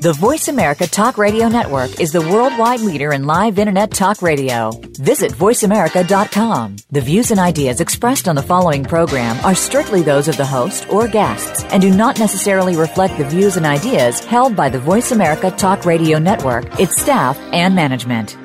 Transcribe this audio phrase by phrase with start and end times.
[0.00, 4.70] The Voice America Talk Radio Network is the worldwide leader in live Internet talk radio.
[4.96, 6.76] Visit voiceamerica.com.
[6.92, 10.88] The views and ideas expressed on the following program are strictly those of the host
[10.88, 15.10] or guests and do not necessarily reflect the views and ideas held by the Voice
[15.10, 18.36] America Talk Radio Network, its staff, and management.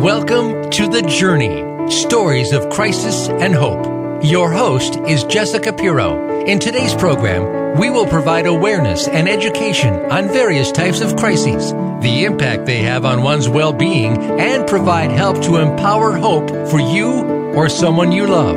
[0.00, 3.93] Welcome to The Journey Stories of Crisis and Hope.
[4.24, 6.46] Your host is Jessica Pirro.
[6.46, 12.24] In today's program, we will provide awareness and education on various types of crises, the
[12.24, 17.22] impact they have on one's well being, and provide help to empower hope for you
[17.52, 18.56] or someone you love.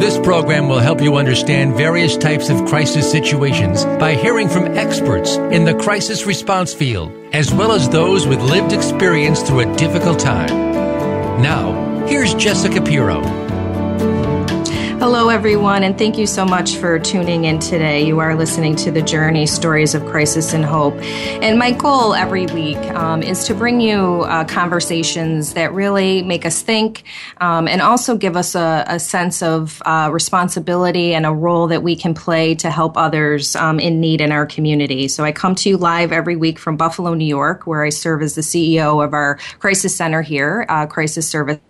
[0.00, 5.36] This program will help you understand various types of crisis situations by hearing from experts
[5.36, 10.18] in the crisis response field, as well as those with lived experience through a difficult
[10.18, 11.42] time.
[11.42, 13.45] Now, here's Jessica Pirro.
[14.98, 18.06] Hello, everyone, and thank you so much for tuning in today.
[18.06, 20.94] You are listening to The Journey Stories of Crisis and Hope.
[21.42, 26.46] And my goal every week um, is to bring you uh, conversations that really make
[26.46, 27.02] us think
[27.42, 31.82] um, and also give us a, a sense of uh, responsibility and a role that
[31.82, 35.08] we can play to help others um, in need in our community.
[35.08, 38.22] So I come to you live every week from Buffalo, New York, where I serve
[38.22, 41.60] as the CEO of our crisis center here, uh, Crisis Service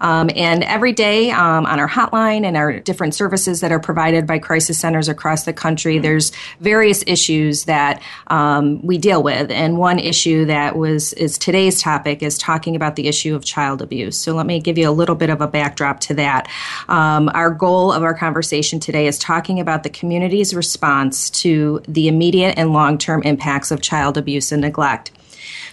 [0.00, 4.26] um, and every day um, on our hotline and our different services that are provided
[4.26, 9.50] by crisis centers across the country, there's various issues that um, we deal with.
[9.50, 13.82] And one issue that was is today's topic is talking about the issue of child
[13.82, 14.18] abuse.
[14.18, 16.48] So let me give you a little bit of a backdrop to that.
[16.88, 22.08] Um, our goal of our conversation today is talking about the community's response to the
[22.08, 25.12] immediate and long term impacts of child abuse and neglect.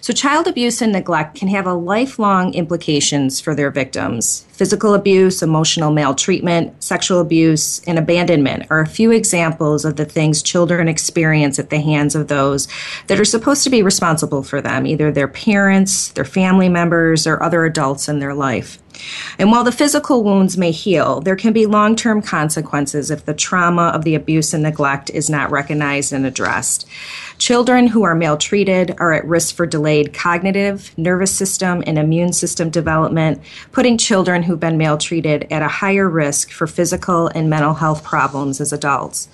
[0.05, 4.45] So, child abuse and neglect can have a lifelong implications for their victims.
[4.55, 10.41] Physical abuse, emotional maltreatment, sexual abuse, and abandonment are a few examples of the things
[10.41, 12.69] children experience at the hands of those
[13.07, 17.43] that are supposed to be responsible for them, either their parents, their family members, or
[17.43, 18.79] other adults in their life.
[19.37, 23.33] And while the physical wounds may heal, there can be long term consequences if the
[23.33, 26.87] trauma of the abuse and neglect is not recognized and addressed.
[27.37, 32.69] Children who are maltreated are at risk for delayed cognitive, nervous system, and immune system
[32.69, 33.41] development,
[33.73, 38.61] putting children who've been maltreated at a higher risk for physical and mental health problems
[38.61, 39.27] as adults.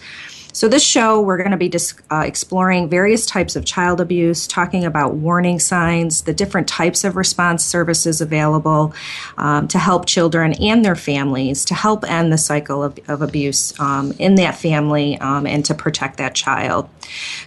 [0.53, 4.47] So, this show, we're going to be dis- uh, exploring various types of child abuse,
[4.47, 8.93] talking about warning signs, the different types of response services available
[9.37, 13.79] um, to help children and their families to help end the cycle of, of abuse
[13.79, 16.89] um, in that family um, and to protect that child.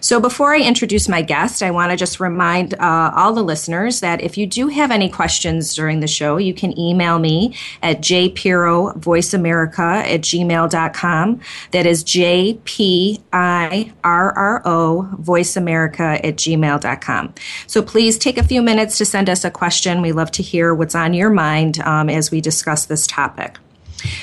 [0.01, 4.01] So, before I introduce my guest, I want to just remind uh, all the listeners
[4.01, 8.01] that if you do have any questions during the show, you can email me at
[8.01, 11.41] jpirro at gmail.com.
[11.71, 17.35] That is JP I R R O, voiceamerica at gmail.com.
[17.67, 20.03] So please take a few minutes to send us a question.
[20.03, 23.59] We love to hear what's on your mind um, as we discuss this topic.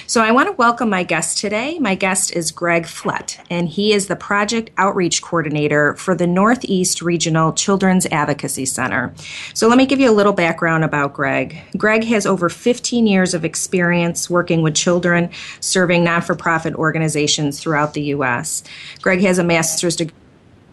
[0.08, 1.80] So I want to welcome my guest today.
[1.80, 7.02] My guest is Greg Flett, and he is the Project Outreach Coordinator for the Northeast
[7.02, 9.14] Regional Children's Advocacy Center.
[9.54, 11.62] So let me give you a little background about Greg.
[11.78, 17.60] Greg has over 15 years of experience working with children serving non for profit organizations
[17.60, 18.64] throughout the U.S.
[19.02, 20.16] Greg has a master's degree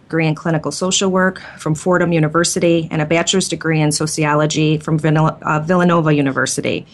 [0.09, 4.99] degree in clinical social work from Fordham University and a bachelor's degree in sociology from
[5.05, 6.87] uh, Villanova University.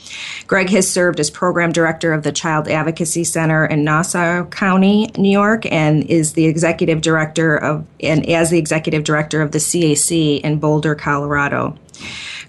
[0.49, 5.31] Greg has served as program director of the Child Advocacy Center in Nassau County, New
[5.31, 10.41] York, and is the executive director of and as the executive director of the CAC
[10.41, 11.79] in Boulder, Colorado.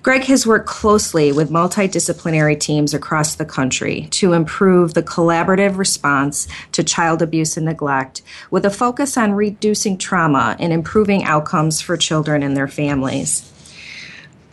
[0.02, 6.48] Greg has worked closely with multidisciplinary teams across the country to improve the collaborative response
[6.72, 8.22] to child abuse and neglect
[8.52, 13.52] with a focus on reducing trauma and improving outcomes for children and their families.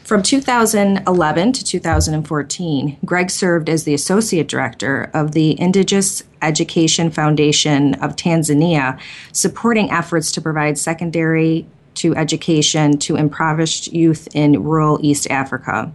[0.04, 7.94] From 2011 to 2014, Greg served as the Associate Director of the Indigenous Education Foundation
[7.94, 8.98] of Tanzania,
[9.32, 15.92] supporting efforts to provide secondary to education to impoverished youth in rural East Africa.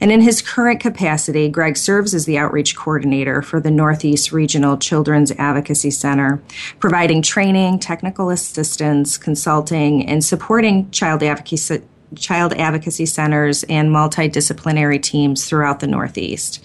[0.00, 4.76] And in his current capacity, Greg serves as the outreach coordinator for the Northeast Regional
[4.76, 6.42] Children's Advocacy Center,
[6.78, 11.82] providing training, technical assistance, consulting, and supporting child advocacy
[12.16, 16.62] child advocacy centers and multidisciplinary teams throughout the Northeast.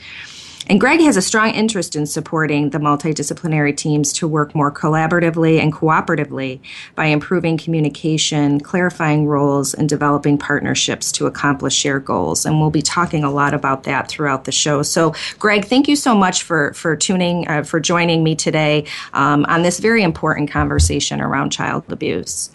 [0.69, 5.59] And Greg has a strong interest in supporting the multidisciplinary teams to work more collaboratively
[5.59, 6.61] and cooperatively
[6.95, 12.45] by improving communication, clarifying roles, and developing partnerships to accomplish shared goals.
[12.45, 14.83] And we'll be talking a lot about that throughout the show.
[14.83, 19.45] So, Greg, thank you so much for, for tuning, uh, for joining me today um,
[19.49, 22.51] on this very important conversation around child abuse.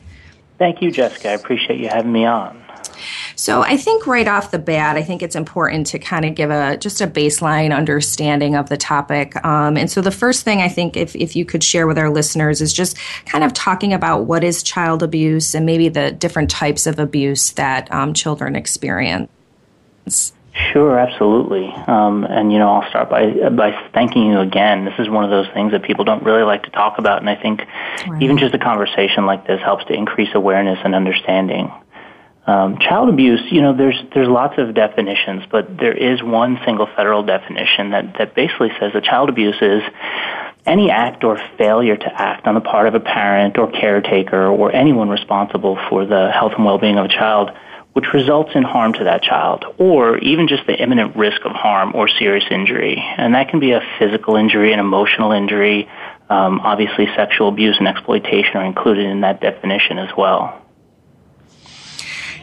[0.59, 1.31] Thank you, Jessica.
[1.31, 2.65] I appreciate you having me on.
[3.37, 6.51] So I think right off the bat, I think it's important to kind of give
[6.51, 9.43] a just a baseline understanding of the topic.
[9.45, 12.11] Um, and so the first thing I think, if if you could share with our
[12.11, 12.97] listeners, is just
[13.27, 17.53] kind of talking about what is child abuse and maybe the different types of abuse
[17.53, 19.31] that um, children experience.
[20.73, 21.69] Sure, absolutely.
[21.87, 24.85] Um, and you know, I'll start by by thanking you again.
[24.85, 27.31] This is one of those things that people don't really like to talk about, and
[27.31, 27.61] I think
[28.09, 28.23] right.
[28.23, 31.73] even just a conversation like this helps to increase awareness and understanding.
[32.49, 36.87] Um, child abuse, you know, there's there's lots of definitions, but there is one single
[36.97, 39.83] federal definition that that basically says that child abuse is
[40.65, 44.75] any act or failure to act on the part of a parent or caretaker or
[44.75, 47.51] anyone responsible for the health and well-being of a child
[47.93, 51.95] which results in harm to that child or even just the imminent risk of harm
[51.95, 52.97] or serious injury.
[52.97, 55.87] And that can be a physical injury, an emotional injury.
[56.31, 60.63] Um, obviously, sexual abuse and exploitation are included in that definition as well.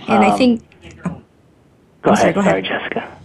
[0.08, 0.62] And um, I think.
[2.02, 2.20] Go ahead.
[2.20, 2.52] Sorry, go ahead.
[2.52, 3.18] Sorry, Jessica.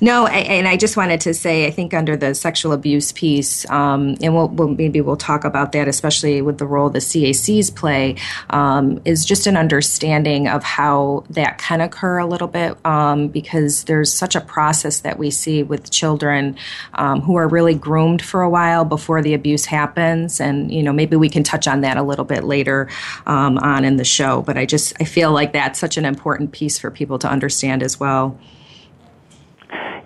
[0.00, 3.68] No, I, and I just wanted to say, I think under the sexual abuse piece,
[3.70, 7.74] um, and we'll, we'll, maybe we'll talk about that, especially with the role the CACs
[7.74, 8.16] play,
[8.50, 13.84] um, is just an understanding of how that can occur a little bit, um, because
[13.84, 16.56] there's such a process that we see with children
[16.94, 20.92] um, who are really groomed for a while before the abuse happens, and you know
[20.92, 22.88] maybe we can touch on that a little bit later
[23.26, 24.42] um, on in the show.
[24.42, 27.82] But I just I feel like that's such an important piece for people to understand
[27.82, 28.38] as well.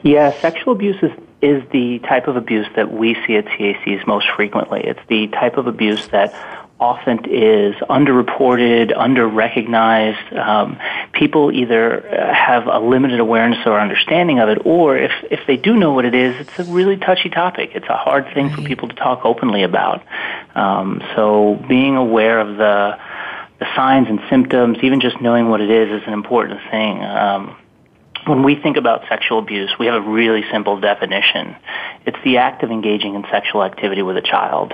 [0.03, 1.13] Yeah, sexual abuse is,
[1.43, 4.81] is the type of abuse that we see at CACs most frequently.
[4.83, 6.35] It's the type of abuse that
[6.81, 10.37] often is underreported, underrecognized.
[10.37, 10.79] Um,
[11.13, 15.59] people either uh, have a limited awareness or understanding of it, or if, if they
[15.59, 17.73] do know what it is, it's a really touchy topic.
[17.75, 20.03] It's a hard thing for people to talk openly about.
[20.55, 22.99] Um, so being aware of the
[23.59, 27.05] the signs and symptoms, even just knowing what it is, is an important thing.
[27.05, 27.55] Um,
[28.27, 31.57] when we think about sexual abuse, we have a really simple definition.
[32.07, 34.73] It's the act of engaging in sexual activity with a child.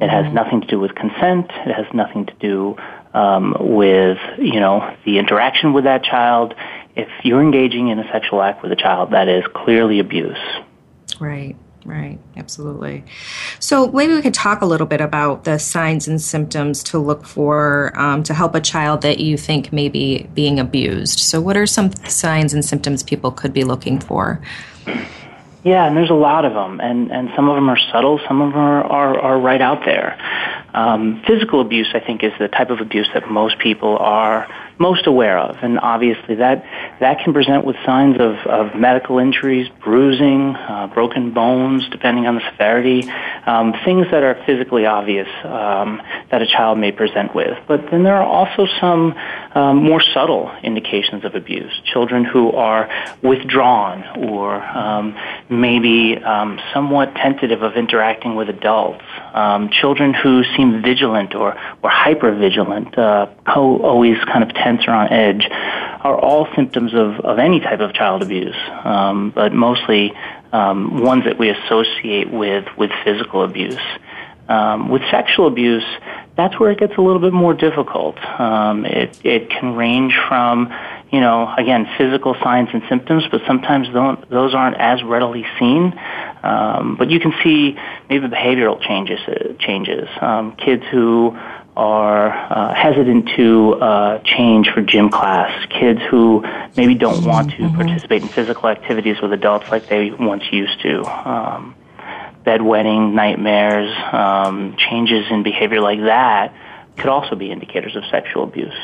[0.00, 0.34] It has mm-hmm.
[0.34, 1.50] nothing to do with consent.
[1.50, 2.76] It has nothing to do
[3.14, 6.54] um, with you know the interaction with that child.
[6.94, 10.38] If you're engaging in a sexual act with a child, that is clearly abuse.
[11.18, 11.56] Right.
[11.86, 13.04] Right, absolutely.
[13.60, 17.24] So maybe we could talk a little bit about the signs and symptoms to look
[17.24, 21.20] for um, to help a child that you think may be being abused.
[21.20, 24.42] So, what are some signs and symptoms people could be looking for?
[25.62, 28.40] Yeah, and there's a lot of them, and, and some of them are subtle, some
[28.40, 30.18] of them are, are, are right out there.
[30.74, 35.06] Um, physical abuse, I think, is the type of abuse that most people are most
[35.06, 35.56] aware of.
[35.62, 36.64] And obviously that,
[37.00, 42.36] that can present with signs of, of medical injuries, bruising, uh, broken bones, depending on
[42.36, 43.08] the severity,
[43.46, 47.56] um, things that are physically obvious um, that a child may present with.
[47.66, 49.14] But then there are also some
[49.54, 51.72] um, more subtle indications of abuse.
[51.84, 52.88] Children who are
[53.22, 55.16] withdrawn or um,
[55.48, 59.04] maybe um, somewhat tentative of interacting with adults.
[59.32, 64.92] Um, children who seem vigilant or, or hyper vigilant, uh, always kind of tense or
[64.92, 70.12] on edge, are all symptoms of, of any type of child abuse, um, but mostly
[70.52, 73.86] um, ones that we associate with, with physical abuse.
[74.48, 75.84] Um, with sexual abuse,
[76.36, 78.16] that's where it gets a little bit more difficult.
[78.38, 80.72] Um, it, it can range from,
[81.10, 83.88] you know, again, physical signs and symptoms, but sometimes
[84.30, 85.98] those aren't as readily seen.
[86.44, 87.76] Um, but you can see
[88.08, 89.18] maybe behavioral changes.
[89.26, 90.08] Uh, changes.
[90.20, 91.36] Um, kids who
[91.76, 96.42] are uh, hesitant to uh, change for gym class, kids who
[96.76, 97.76] maybe don't want to mm-hmm.
[97.76, 101.04] participate in physical activities with adults like they once used to.
[101.04, 101.74] Um,
[102.44, 106.54] bedwetting, nightmares, um, changes in behavior like that
[106.96, 108.74] could also be indicators of sexual abuse.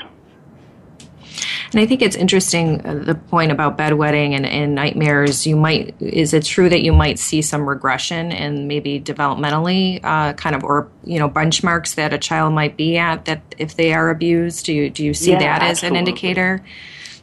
[1.72, 5.46] And I think it's interesting uh, the point about bedwetting and, and nightmares.
[5.46, 10.34] You might is it true that you might see some regression and maybe developmentally, uh,
[10.34, 13.94] kind of, or you know, benchmarks that a child might be at that if they
[13.94, 14.66] are abused?
[14.66, 15.70] Do you do you see yeah, that absolutely.
[15.70, 16.64] as an indicator?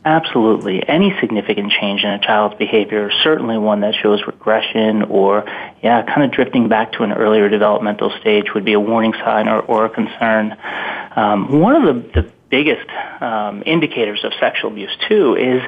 [0.05, 0.87] Absolutely.
[0.87, 5.43] Any significant change in a child's behavior, certainly one that shows regression or,
[5.83, 9.49] yeah, kind of drifting back to an earlier developmental stage would be a warning sign
[9.49, 10.55] or, or a concern.
[11.17, 12.89] Um, one of the, the biggest
[13.21, 15.61] um, indicators of sexual abuse too is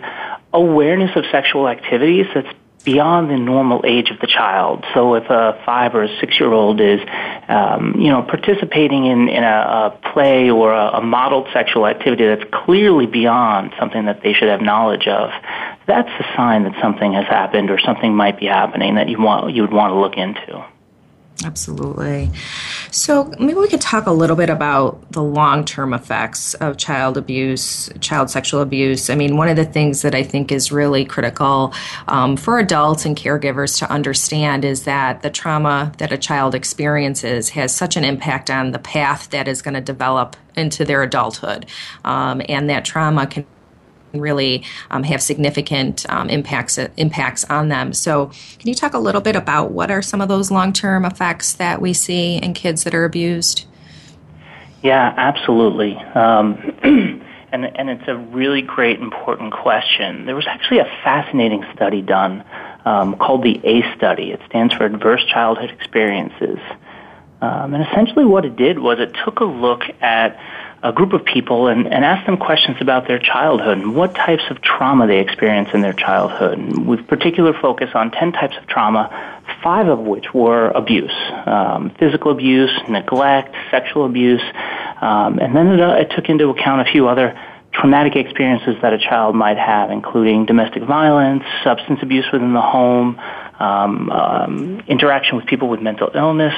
[0.54, 2.48] awareness of sexual activities that's
[2.84, 4.84] beyond the normal age of the child.
[4.94, 7.00] So if a five or a six year old is,
[7.48, 12.26] um, you know, participating in, in a, a play or a, a modeled sexual activity
[12.26, 15.30] that's clearly beyond something that they should have knowledge of,
[15.86, 19.54] that's a sign that something has happened or something might be happening that you want
[19.54, 20.66] you would want to look into.
[21.44, 22.30] Absolutely.
[22.92, 27.18] So maybe we could talk a little bit about the long term effects of child
[27.18, 29.10] abuse, child sexual abuse.
[29.10, 31.74] I mean, one of the things that I think is really critical
[32.08, 37.50] um, for adults and caregivers to understand is that the trauma that a child experiences
[37.50, 41.66] has such an impact on the path that is going to develop into their adulthood.
[42.04, 43.46] Um, and that trauma can
[44.14, 47.94] really um, have significant um, impacts impacts on them.
[47.94, 48.28] So,
[48.60, 51.54] can you talk a little bit about what are some of those long term effects
[51.54, 53.66] that we see in kids that are abused?
[54.84, 55.96] Yeah, absolutely.
[55.96, 56.76] Um,
[57.52, 60.26] and and it's a really great important question.
[60.26, 62.44] There was actually a fascinating study done
[62.86, 64.32] um, called the ACE study.
[64.32, 66.60] It stands for Adverse Childhood Experiences.
[67.42, 70.40] Um, and essentially, what it did was it took a look at
[70.84, 74.44] a group of people and, and ask them questions about their childhood and what types
[74.50, 79.10] of trauma they experienced in their childhood, with particular focus on 10 types of trauma,
[79.64, 81.14] five of which were abuse
[81.46, 84.42] um, physical abuse, neglect, sexual abuse,
[85.02, 87.40] um, and then it, uh, it took into account a few other
[87.74, 93.20] traumatic experiences that a child might have, including domestic violence, substance abuse within the home,
[93.60, 96.54] um, um, interaction with people with mental illness,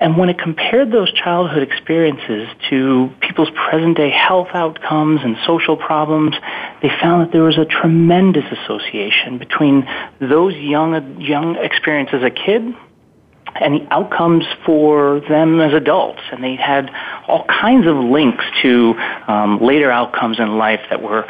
[0.00, 5.76] and when it compared those childhood experiences to people's present day health outcomes and social
[5.76, 6.34] problems,
[6.82, 9.86] they found that there was a tremendous association between
[10.20, 12.74] those young, young experiences as a kid
[13.60, 16.20] and the outcomes for them as adults.
[16.32, 16.90] And they had
[17.28, 18.94] all kinds of links to
[19.28, 21.24] um, later outcomes in life that were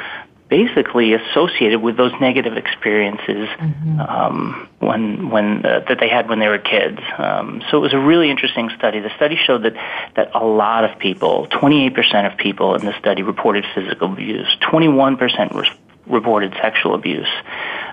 [0.49, 4.01] basically associated with those negative experiences mm-hmm.
[4.01, 7.01] um, when when uh, that they had when they were kids.
[7.19, 9.01] Um, so it was a really interesting study.
[9.01, 9.75] The study showed that
[10.17, 15.55] that a lot of people, 28% of people in the study reported physical abuse, 21%
[15.55, 15.71] re-
[16.07, 17.29] reported sexual abuse.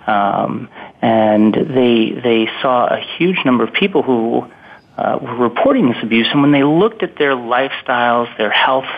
[0.07, 0.69] Um,
[1.01, 4.51] and they they saw a huge number of people who
[4.97, 8.89] uh, were reporting this abuse, and when they looked at their lifestyles, their health,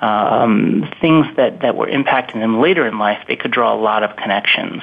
[0.00, 4.02] um, things that, that were impacting them later in life, they could draw a lot
[4.02, 4.82] of connections.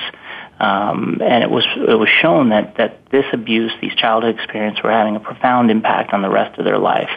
[0.60, 4.92] Um, and it was it was shown that that this abuse, these childhood experiences, were
[4.92, 7.10] having a profound impact on the rest of their life.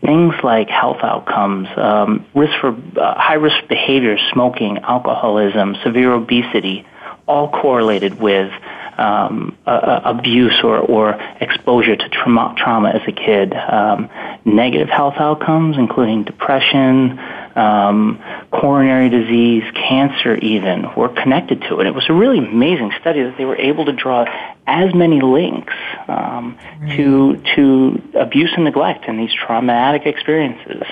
[0.00, 6.86] Things like health outcomes, um, risk for uh, high risk behaviors, smoking, alcoholism, severe obesity,
[7.28, 8.50] all correlated with
[8.98, 11.10] um, uh, abuse or, or
[11.40, 13.52] exposure to trauma, trauma as a kid.
[13.54, 14.10] Um,
[14.44, 17.18] negative health outcomes, including depression,
[17.56, 21.86] um, coronary disease, cancer, even were connected to it.
[21.86, 24.24] It was a really amazing study that they were able to draw
[24.66, 25.74] as many links
[26.08, 26.96] um, right.
[26.96, 30.82] to to abuse and neglect and these traumatic experiences.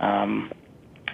[0.00, 0.50] Um,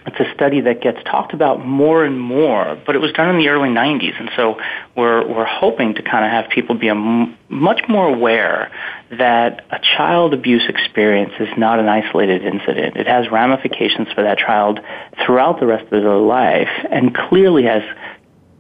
[0.09, 3.39] it's a study that gets talked about more and more, but it was done in
[3.39, 4.59] the early 90s, and so
[4.97, 8.71] we're we're hoping to kind of have people be m- much more aware
[9.11, 12.97] that a child abuse experience is not an isolated incident.
[12.97, 14.81] It has ramifications for that child
[15.25, 17.83] throughout the rest of their life, and clearly has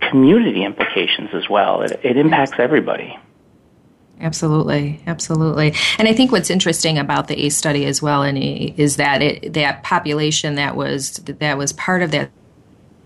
[0.01, 1.83] community implications as well.
[1.83, 3.19] It, it impacts everybody.
[4.21, 5.75] Absolutely, absolutely.
[5.97, 9.53] And I think what's interesting about the ACE study as well, and is that it,
[9.53, 12.31] that population that was that was part of that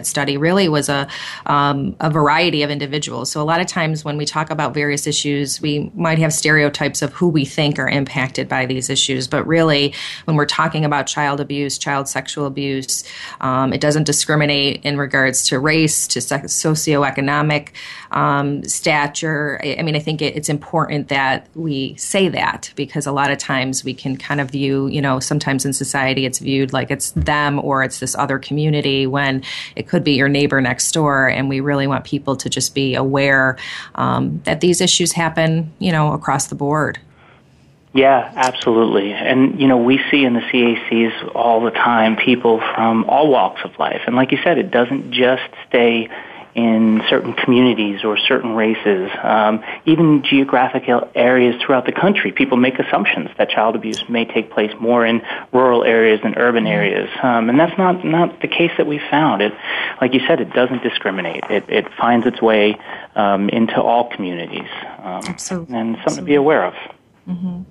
[0.06, 1.08] study really was a
[1.46, 3.30] um, a variety of individuals.
[3.30, 7.02] So a lot of times when we talk about various issues, we might have stereotypes
[7.02, 9.28] of who we think are impacted by these issues.
[9.28, 9.94] But really,
[10.24, 13.04] when we're talking about child abuse, child sexual abuse,
[13.40, 17.68] um, it doesn't discriminate in regards to race, to socioeconomic
[18.10, 19.60] um, stature.
[19.62, 23.30] I, I, mean, I think it, it's important that we say that because a lot
[23.30, 26.90] of times we can kind of view, you know, sometimes in society it's viewed like
[26.90, 29.42] it's them or it's this other community when
[29.76, 31.28] it could be your neighbor next door.
[31.28, 33.58] And we really want people to just be aware
[33.94, 36.98] um, that these issues happen, you know, across the board.
[37.92, 39.12] Yeah, absolutely.
[39.12, 43.60] And, you know, we see in the CACs all the time people from all walks
[43.64, 44.00] of life.
[44.06, 46.08] And like you said, it doesn't just stay
[46.54, 52.30] in certain communities or certain races, um, even geographic areas throughout the country.
[52.32, 56.64] People make assumptions that child abuse may take place more in rural areas than urban
[56.64, 56.72] mm-hmm.
[56.72, 59.42] areas, um, and that's not not the case that we found.
[59.42, 59.52] It,
[60.00, 61.44] like you said, it doesn't discriminate.
[61.48, 62.76] It it finds its way
[63.14, 64.68] um, into all communities,
[64.98, 66.16] um, and something Absolutely.
[66.16, 66.74] to be aware of.
[67.28, 67.62] Mm-hmm.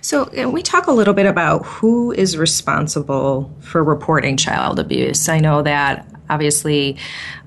[0.00, 5.28] So, we talk a little bit about who is responsible for reporting child abuse.
[5.28, 6.96] I know that obviously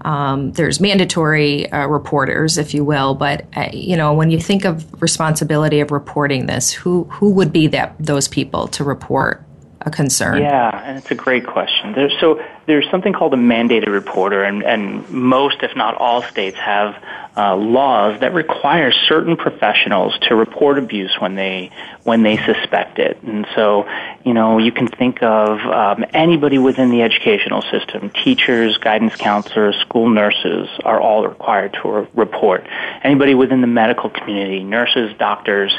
[0.02, 3.16] um, there's mandatory uh, reporters, if you will.
[3.16, 7.52] But uh, you know, when you think of responsibility of reporting this, who who would
[7.52, 9.44] be that those people to report
[9.82, 10.42] a concern?
[10.42, 11.94] Yeah, and it's a great question.
[11.94, 16.58] There's, so there's something called a mandated reporter, and, and most, if not all, states
[16.58, 17.02] have
[17.38, 21.70] uh, laws that require certain professionals to report abuse when they
[22.04, 23.22] when they suspect it.
[23.24, 23.90] And so,
[24.24, 29.76] you know, you can think of um, anybody within the educational system: teachers, guidance counselors,
[29.82, 32.66] school nurses are all required to re- report.
[33.04, 35.74] Anybody within the medical community: nurses, doctors,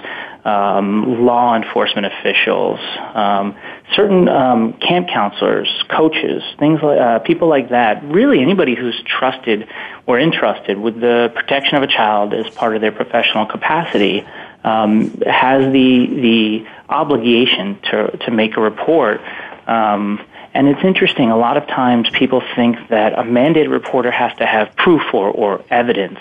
[0.44, 2.78] um, law enforcement officials,
[3.14, 3.56] um,
[3.94, 8.04] certain um, camp counselors, coaches, things like uh, people like that.
[8.04, 9.68] Really, anybody who's trusted
[10.06, 14.26] or entrusted with the protection of a child as part of their professional capacity
[14.64, 19.20] um, has the the obligation to to make a report.
[19.66, 20.20] Um,
[20.56, 24.46] and it's interesting, a lot of times people think that a mandated reporter has to
[24.46, 26.18] have proof or, or evidence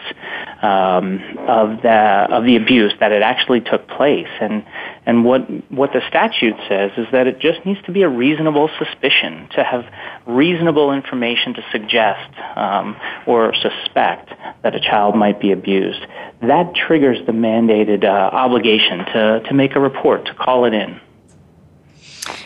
[0.62, 4.28] um, of, the, of the abuse, that it actually took place.
[4.42, 4.66] And,
[5.06, 8.70] and what, what the statute says is that it just needs to be a reasonable
[8.80, 9.86] suspicion, to have
[10.26, 12.96] reasonable information to suggest um,
[13.28, 14.30] or suspect
[14.64, 16.02] that a child might be abused.
[16.42, 21.00] That triggers the mandated uh, obligation to, to make a report, to call it in.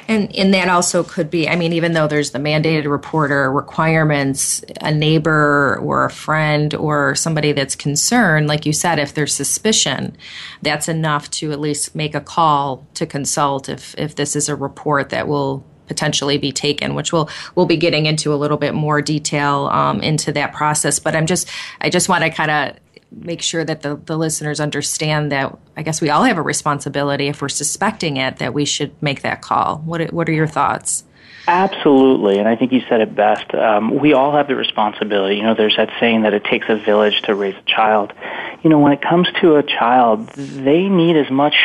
[0.10, 4.66] And and that also could be, I mean, even though there's the mandated reporter requirements,
[4.82, 10.18] a neighbor or a friend or somebody that's concerned, like you said, if there's suspicion,
[10.64, 14.56] that's enough to at least make a call to consult if if this is a
[14.56, 18.74] report that will potentially be taken, which we'll we'll be getting into a little bit
[18.74, 20.98] more detail um, into that process.
[20.98, 21.48] But I'm just
[21.82, 22.80] I just want to kind of
[23.12, 27.28] make sure that the, the listeners understand that I guess we all have a responsibility
[27.28, 29.78] if we're suspecting it that we should make that call.
[29.80, 31.04] What what are your thoughts?
[31.48, 33.56] Absolutely, and I think you said it best.
[33.56, 35.38] Um, we all have the responsibility.
[35.38, 38.14] You know, there's that saying that it takes a village to raise a child.
[38.62, 41.56] You know, when it comes to a child, they need as much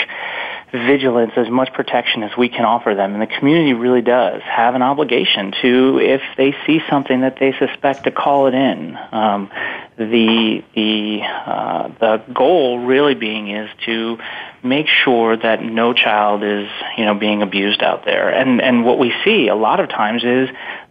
[0.79, 3.13] vigilance, as much protection as we can offer them.
[3.13, 7.53] And the community really does have an obligation to, if they see something that they
[7.59, 8.99] suspect, to call it in.
[9.13, 9.51] Um,
[9.97, 14.19] the the uh, the goal really being is to
[14.65, 18.29] make sure that no child is you know being abused out there.
[18.29, 20.49] And and what we see a lot of times is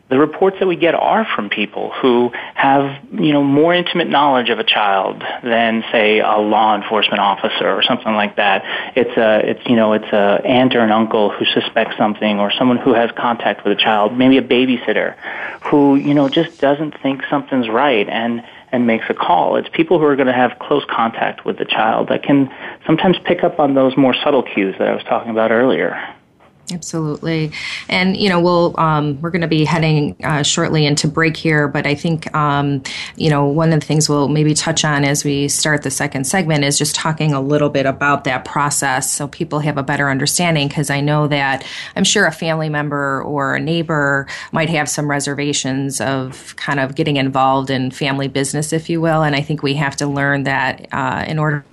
[0.09, 4.49] the reports that we get are from people who have, you know, more intimate knowledge
[4.49, 8.63] of a child than, say, a law enforcement officer or something like that.
[8.95, 12.51] It's a, it's, you know, it's a aunt or an uncle who suspects something or
[12.51, 15.15] someone who has contact with a child, maybe a babysitter
[15.63, 19.55] who, you know, just doesn't think something's right and, and makes a call.
[19.55, 22.53] It's people who are going to have close contact with the child that can
[22.85, 26.13] sometimes pick up on those more subtle cues that I was talking about earlier.
[26.71, 27.51] Absolutely,
[27.89, 31.67] and you know we'll um, we're going to be heading uh, shortly into break here,
[31.67, 32.81] but I think um,
[33.17, 36.23] you know one of the things we'll maybe touch on as we start the second
[36.23, 40.09] segment is just talking a little bit about that process, so people have a better
[40.09, 40.69] understanding.
[40.69, 41.65] Because I know that
[41.97, 46.95] I'm sure a family member or a neighbor might have some reservations of kind of
[46.95, 50.43] getting involved in family business, if you will, and I think we have to learn
[50.43, 51.65] that uh, in order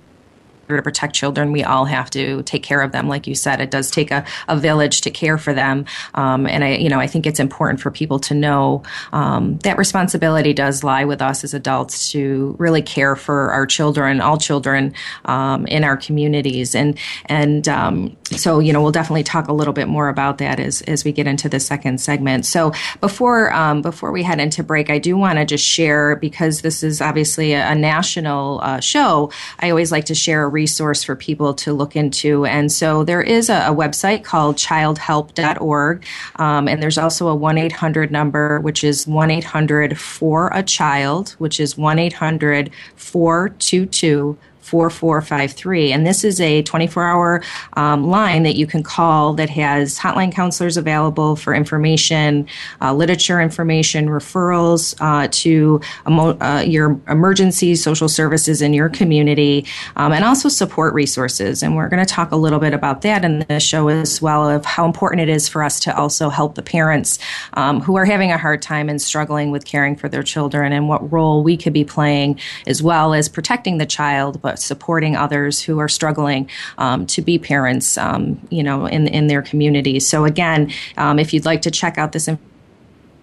[0.77, 3.07] to protect children, we all have to take care of them.
[3.07, 5.85] Like you said, it does take a, a village to care for them.
[6.13, 9.77] Um, and I, you know, I think it's important for people to know um, that
[9.77, 14.93] responsibility does lie with us as adults to really care for our children, all children
[15.25, 16.75] um, in our communities.
[16.75, 20.59] And and um, so, you know, we'll definitely talk a little bit more about that
[20.59, 22.45] as as we get into the second segment.
[22.45, 26.61] So before um, before we head into break, I do want to just share because
[26.61, 29.31] this is obviously a, a national uh, show.
[29.59, 32.45] I always like to share a resource for people to look into.
[32.45, 36.05] And so there is a, a website called childhelp.org.
[36.35, 41.29] Um, and there's also a 1 800 number, which is 1 800 for a child,
[41.39, 45.91] which is 1 800 422 4453.
[45.91, 47.43] And this is a 24 hour
[47.73, 52.47] um, line that you can call that has hotline counselors available for information,
[52.81, 60.13] uh, literature information, referrals uh, to uh, your emergency social services in your community, um,
[60.13, 61.63] and also support resources.
[61.63, 64.49] And we're going to talk a little bit about that in the show as well
[64.49, 67.19] of how important it is for us to also help the parents
[67.53, 70.87] um, who are having a hard time and struggling with caring for their children and
[70.87, 75.61] what role we could be playing as well as protecting the child, but supporting others
[75.61, 80.07] who are struggling um, to be parents, um, you know, in in their communities.
[80.07, 82.27] So again, um, if you'd like to check out this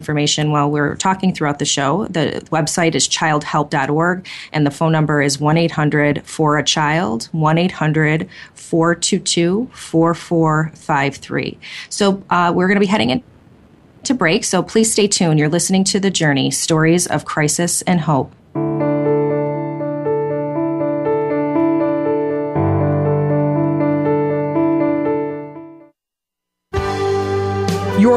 [0.00, 2.06] information while we're talking throughout the show.
[2.06, 7.58] The website is childhelp.org and the phone number is 1 800 for a child, 1
[7.58, 11.58] 800 422 4453.
[11.88, 13.22] So uh, we're going to be heading in
[14.04, 15.38] to break, so please stay tuned.
[15.38, 18.32] You're listening to The Journey Stories of Crisis and Hope.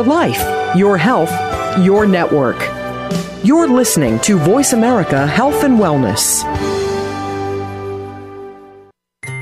[0.01, 1.29] Your life, your health,
[1.85, 2.57] your network.
[3.43, 6.41] You're listening to Voice America Health and Wellness.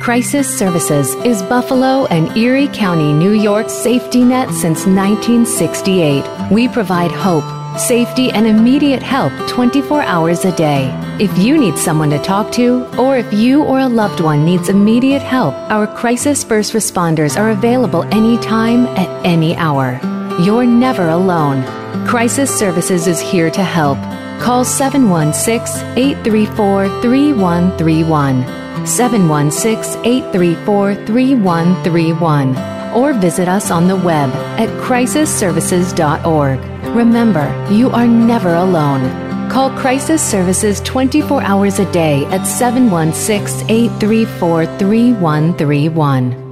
[0.02, 6.52] Crisis Services is Buffalo and Erie County, New York's safety net since 1968.
[6.52, 7.45] We provide hope,
[7.80, 10.93] safety, and immediate help 24 hours a day.
[11.22, 14.67] If you need someone to talk to, or if you or a loved one needs
[14.67, 20.02] immediate help, our crisis first responders are available anytime at any hour.
[20.39, 21.65] You're never alone.
[22.08, 23.97] Crisis Services is here to help.
[24.39, 28.88] Call 716 834 3131.
[28.88, 32.58] 716 834 3131.
[32.95, 36.60] Or visit us on the web at crisisservices.org.
[36.95, 39.49] Remember, you are never alone.
[39.52, 46.49] Call Crisis Services 24 hours a day at 716 834 3131.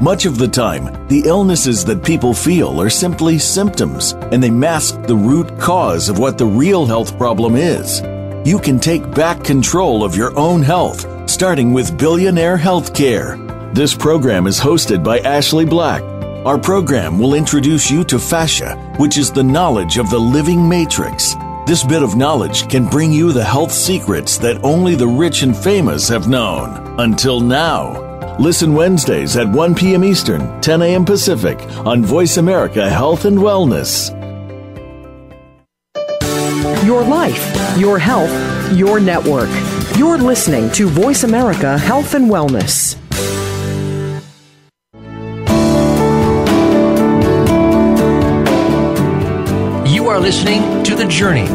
[0.00, 5.00] Much of the time, the illnesses that people feel are simply symptoms, and they mask
[5.04, 8.02] the root cause of what the real health problem is.
[8.46, 13.74] You can take back control of your own health, starting with Billionaire Healthcare.
[13.74, 16.02] This program is hosted by Ashley Black.
[16.44, 21.34] Our program will introduce you to fascia, which is the knowledge of the living matrix.
[21.66, 25.56] This bit of knowledge can bring you the health secrets that only the rich and
[25.56, 27.00] famous have known.
[27.00, 28.05] Until now.
[28.38, 30.04] Listen Wednesdays at 1 p.m.
[30.04, 31.06] Eastern, 10 a.m.
[31.06, 34.12] Pacific on Voice America Health and Wellness.
[36.84, 38.30] Your life, your health,
[38.76, 39.48] your network.
[39.96, 42.96] You're listening to Voice America Health and Wellness.
[49.90, 51.46] You are listening to The Journey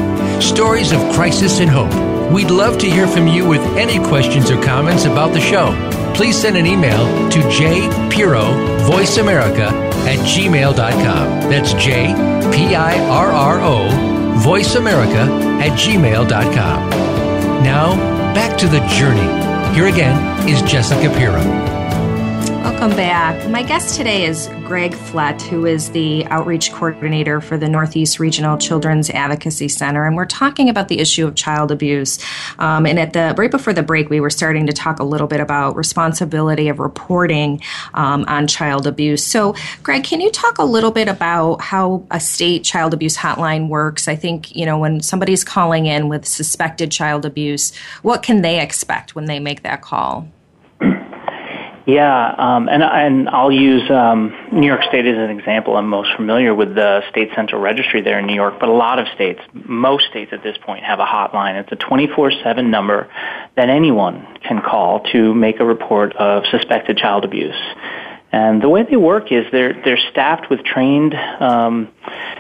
[0.41, 2.33] Stories of Crisis and Hope.
[2.33, 5.69] We'd love to hear from you with any questions or comments about the show
[6.13, 8.45] please send an email to jpirro
[8.89, 9.71] voiceamerica
[10.06, 11.50] at gmail.com.
[11.50, 12.08] That's J
[12.52, 13.88] P I R R O
[14.43, 16.89] voiceamerica at gmail.com.
[17.63, 17.95] Now,
[18.34, 19.76] back to the journey.
[19.76, 21.43] Here again is Jessica Pirro.
[22.63, 23.50] Welcome back.
[23.50, 28.57] My guest today is Greg Flett, who is the outreach coordinator for the Northeast Regional
[28.57, 32.19] Children's Advocacy Center, and we're talking about the issue of child abuse.
[32.57, 35.27] Um, and at the right before the break, we were starting to talk a little
[35.27, 37.62] bit about responsibility of reporting
[37.95, 39.25] um, on child abuse.
[39.25, 43.67] So, Greg, can you talk a little bit about how a state child abuse hotline
[43.67, 44.07] works?
[44.07, 48.62] I think you know when somebody's calling in with suspected child abuse, what can they
[48.62, 50.29] expect when they make that call?
[51.85, 55.75] Yeah, um, and and I'll use um, New York State as an example.
[55.75, 58.99] I'm most familiar with the state central registry there in New York, but a lot
[58.99, 61.59] of states, most states at this point, have a hotline.
[61.59, 63.09] It's a 24/7 number
[63.55, 67.57] that anyone can call to make a report of suspected child abuse.
[68.31, 71.89] And the way they work is they're they're staffed with trained um,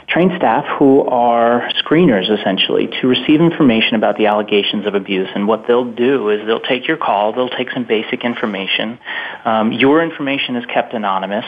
[0.07, 5.27] trained staff who are screeners essentially to receive information about the allegations of abuse.
[5.35, 8.99] And what they'll do is they'll take your call, they'll take some basic information.
[9.43, 11.45] Um, your information is kept anonymous,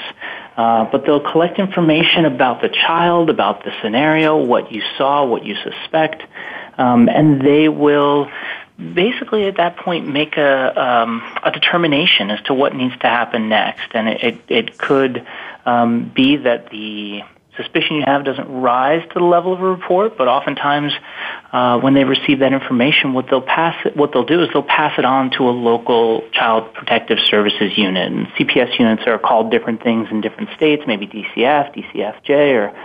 [0.58, 5.45] uh, but they'll collect information about the child, about the scenario, what you saw, what
[5.45, 6.21] you suspect,
[6.77, 8.29] um, and they will
[8.78, 13.50] basically at that point make a um, a determination as to what needs to happen
[13.50, 15.26] next, and it it, it could
[15.66, 17.22] um, be that the
[17.58, 20.92] suspicion you have doesn't rise to the level of a report, but oftentimes
[21.52, 24.64] uh, when they receive that information, what they'll pass it, what they'll do is they'll
[24.64, 28.12] pass it on to a local child protective services unit.
[28.12, 32.76] And CPS units are called different things in different states, maybe DCF, DCFJ, or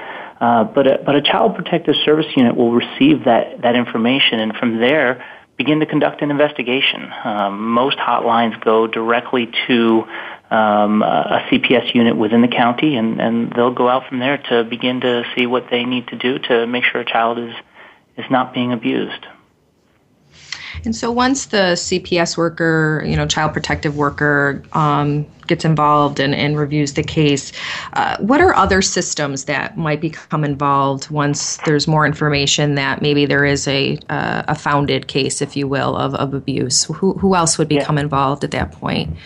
[0.41, 4.55] uh, but a, but a child protective service unit will receive that that information, and
[4.55, 5.25] from there
[5.59, 7.13] begin to conduct an investigation.
[7.25, 10.05] Um, most hotlines go directly to
[10.51, 14.65] um, a CPS unit within the county, and, and they'll go out from there to
[14.65, 17.55] begin to see what they need to do to make sure a child is
[18.17, 19.27] is not being abused.
[20.85, 26.35] And so once the CPS worker, you know, child protective worker um, gets involved and,
[26.35, 27.53] and, reviews the case,
[27.95, 33.27] uh, what are other systems that might become involved once there's more information that maybe
[33.27, 36.85] there is a uh, a founded case, if you will, of, of abuse?
[36.85, 38.03] Who, who else would become yeah.
[38.03, 39.17] involved at that point?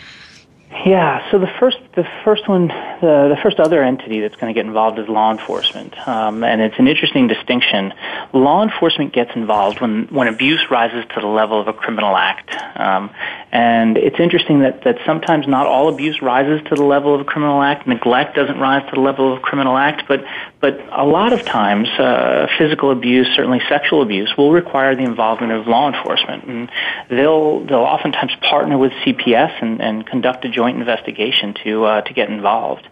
[0.85, 4.57] Yeah, so the first the first one the, the first other entity that's going to
[4.57, 7.93] get involved is law enforcement, um, and it's an interesting distinction.
[8.33, 12.51] Law enforcement gets involved when when abuse rises to the level of a criminal act,
[12.79, 13.11] um,
[13.53, 17.23] and it's interesting that that sometimes not all abuse rises to the level of a
[17.23, 17.85] criminal act.
[17.87, 20.25] Neglect doesn't rise to the level of a criminal act, but
[20.59, 25.53] but a lot of times, uh, physical abuse, certainly sexual abuse, will require the involvement
[25.53, 26.71] of law enforcement, and
[27.09, 32.13] they'll they'll oftentimes partner with CPS and, and conduct a joint investigation to uh, to
[32.13, 32.87] get involved.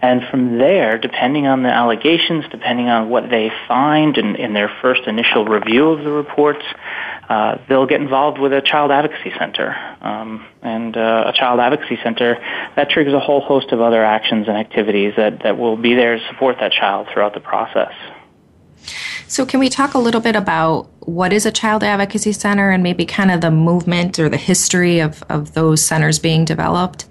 [0.00, 4.70] And from there, depending on the allegations, depending on what they find in, in their
[4.80, 6.64] first initial review of the reports,
[7.28, 9.87] uh, they'll get involved with a child advocacy center.
[10.00, 12.38] Um, and uh, a child advocacy center,
[12.76, 16.18] that triggers a whole host of other actions and activities that, that will be there
[16.18, 17.92] to support that child throughout the process.
[19.26, 22.82] So, can we talk a little bit about what is a child advocacy center and
[22.82, 27.06] maybe kind of the movement or the history of, of those centers being developed?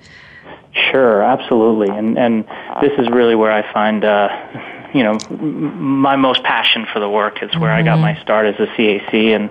[0.92, 1.96] Sure, absolutely.
[1.96, 2.46] And, and
[2.82, 4.30] this is really where I find uh,
[4.94, 7.90] you know, my most passion for the work is where mm-hmm.
[7.90, 9.36] I got my start as a CAC.
[9.36, 9.50] And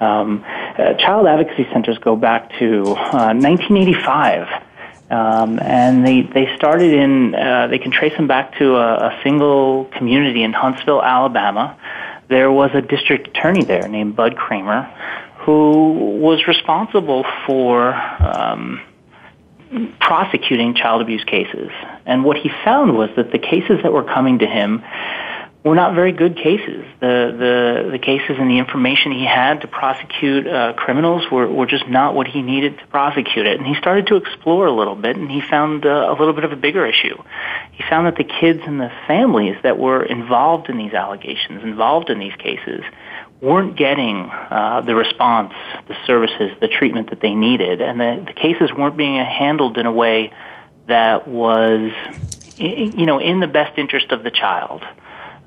[0.00, 4.62] um, uh, child advocacy centers go back to uh, 1985.
[5.10, 9.20] Um, and they, they started in, uh, they can trace them back to a, a
[9.22, 11.78] single community in Huntsville, Alabama.
[12.28, 14.90] There was a district attorney there named Bud Cramer
[15.44, 18.80] who was responsible for um,
[20.00, 21.70] prosecuting child abuse cases.
[22.06, 24.82] And what he found was that the cases that were coming to him
[25.64, 26.84] were not very good cases.
[27.00, 31.66] The the the cases and the information he had to prosecute uh, criminals were were
[31.66, 33.58] just not what he needed to prosecute it.
[33.58, 36.44] And he started to explore a little bit, and he found uh, a little bit
[36.44, 37.16] of a bigger issue.
[37.72, 42.10] He found that the kids and the families that were involved in these allegations, involved
[42.10, 42.84] in these cases,
[43.40, 45.54] weren't getting uh, the response,
[45.88, 49.86] the services, the treatment that they needed, and the, the cases weren't being handled in
[49.86, 50.30] a way
[50.86, 51.90] that was,
[52.58, 54.82] you know, in the best interest of the child.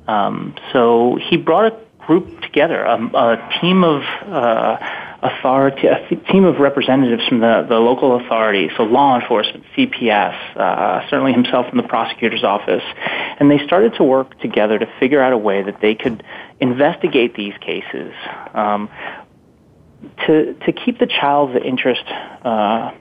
[0.07, 4.77] Um, so he brought a group together, a, a team of uh,
[5.21, 11.09] authority, a team of representatives from the, the local authorities, so law enforcement, CPS, uh,
[11.09, 12.83] certainly himself from the prosecutor's office,
[13.39, 16.23] and they started to work together to figure out a way that they could
[16.59, 18.13] investigate these cases
[18.53, 18.89] um,
[20.25, 22.03] to to keep the child's interest
[22.45, 22.91] uh,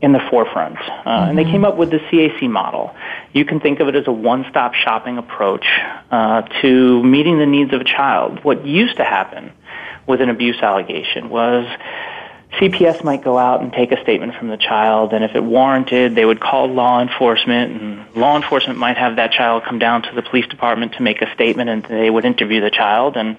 [0.00, 0.78] in the forefront.
[0.78, 1.08] Uh, mm-hmm.
[1.08, 1.52] And they mm-hmm.
[1.52, 2.94] came up with the CAC model.
[3.32, 5.66] You can think of it as a one-stop shopping approach
[6.10, 8.44] uh, to meeting the needs of a child.
[8.44, 9.52] What used to happen
[10.06, 11.66] with an abuse allegation was
[12.52, 16.14] CPS might go out and take a statement from the child, and if it warranted,
[16.14, 20.14] they would call law enforcement, and law enforcement might have that child come down to
[20.14, 23.16] the police department to make a statement, and they would interview the child.
[23.16, 23.36] And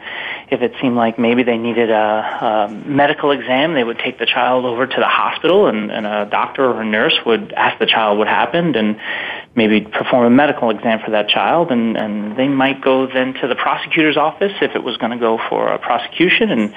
[0.51, 4.27] if it seemed like maybe they needed a, a medical exam, they would take the
[4.27, 7.87] child over to the hospital, and, and a doctor or a nurse would ask the
[7.87, 9.01] child what happened, and
[9.55, 13.47] maybe perform a medical exam for that child, and, and they might go then to
[13.47, 16.75] the prosecutor's office if it was going to go for a prosecution, and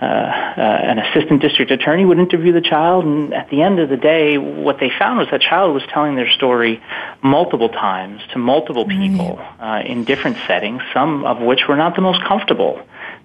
[0.00, 3.88] uh, uh, an assistant district attorney would interview the child, and at the end of
[3.88, 6.80] the day, what they found was that child was telling their story
[7.20, 12.02] multiple times to multiple people uh, in different settings, some of which were not the
[12.02, 12.80] most comfortable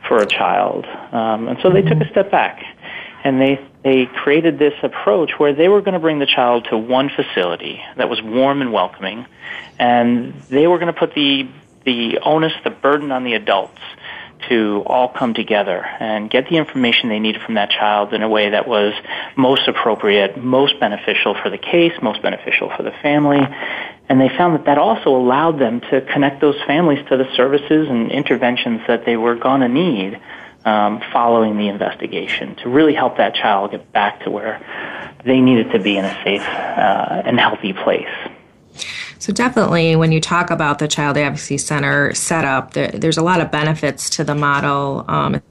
[0.08, 0.86] for a child.
[0.86, 2.64] Um, and so they took a step back,
[3.24, 6.78] and they they created this approach where they were going to bring the child to
[6.78, 9.28] one facility that was warm and welcoming,
[9.78, 11.48] and they were going to put the
[11.86, 13.82] the onus, the burden on the adults
[14.54, 18.30] to all come together and get the information they needed from that child in a
[18.30, 18.94] way that was
[19.36, 23.42] most appropriate, most beneficial for the case, most beneficial for the family.
[24.10, 27.88] And they found that that also allowed them to connect those families to the services
[27.90, 30.22] and interventions that they were going to need
[30.66, 34.62] um, following the investigation to really help that child get back to where
[35.26, 38.08] they needed to be in a safe uh, and healthy place.
[39.24, 43.40] So definitely, when you talk about the Child Advocacy Center setup, there, there's a lot
[43.40, 45.06] of benefits to the model.
[45.08, 45.42] Um,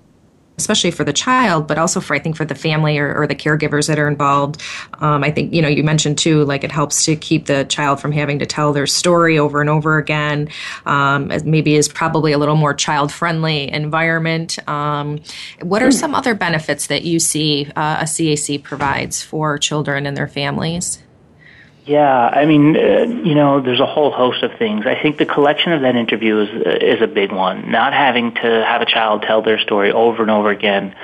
[0.59, 3.35] especially for the child, but also for I think for the family or, or the
[3.35, 4.61] caregivers that are involved.
[5.01, 7.99] Um, I think you know you mentioned too, like it helps to keep the child
[7.99, 10.51] from having to tell their story over and over again.
[10.85, 14.59] Um, maybe is probably a little more child friendly environment.
[14.69, 15.23] Um,
[15.63, 20.15] what are some other benefits that you see uh, a CAC provides for children and
[20.15, 21.03] their families?
[21.85, 24.87] Yeah, I mean, uh, you know, there's a whole host of things.
[24.87, 26.49] I think the collection of that interview is
[26.81, 27.73] is a big one.
[27.73, 30.95] Not having to have a child tell their story over and over again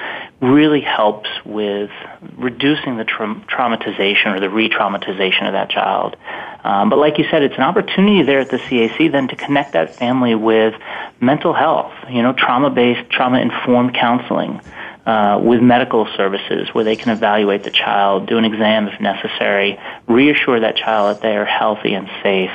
[0.40, 1.90] really helps with
[2.36, 6.14] reducing the tra- traumatization or the re-traumatization of that child.
[6.62, 9.72] Um, but like you said, it's an opportunity there at the CAC then to connect
[9.72, 10.74] that family with
[11.20, 11.92] mental health.
[12.08, 14.60] You know, trauma-based, trauma-informed counseling
[15.08, 19.80] uh, with medical services where they can evaluate the child, do an exam if necessary,
[20.06, 22.50] reassure that child that they are healthy and safe.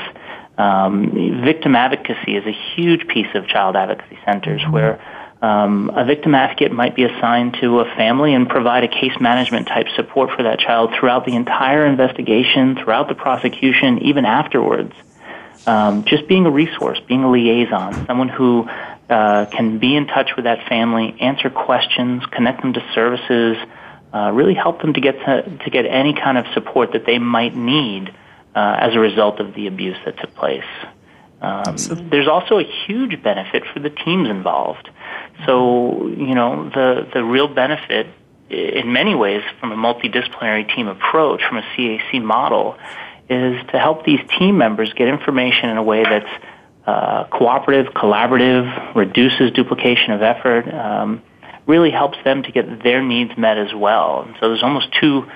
[0.56, 4.72] Um, victim advocacy is a huge piece of child advocacy centers mm-hmm.
[4.72, 5.02] where
[5.42, 9.68] um, a victim advocate might be assigned to a family and provide a case management
[9.68, 14.94] type support for that child throughout the entire investigation, throughout the prosecution, even afterwards.
[15.66, 18.70] Um, just being a resource, being a liaison, someone who
[19.10, 23.58] uh, can be in touch with that family, answer questions, connect them to services,
[24.14, 27.20] uh, really help them to get to, to, get any kind of support that they
[27.20, 28.14] might need
[28.56, 30.64] uh, as a result of the abuse that took place.
[31.42, 31.76] Um,
[32.10, 34.90] there's also a huge benefit for the teams involved.
[35.46, 38.08] So, you know, the, the real benefit
[38.50, 42.78] in many ways from a multidisciplinary team approach, from a CAC model,
[43.30, 46.30] is to help these team members get information in a way that's
[46.86, 51.22] uh, cooperative, collaborative, reduces duplication of effort, um,
[51.66, 54.24] really helps them to get their needs met as well.
[54.24, 55.30] And so there's almost two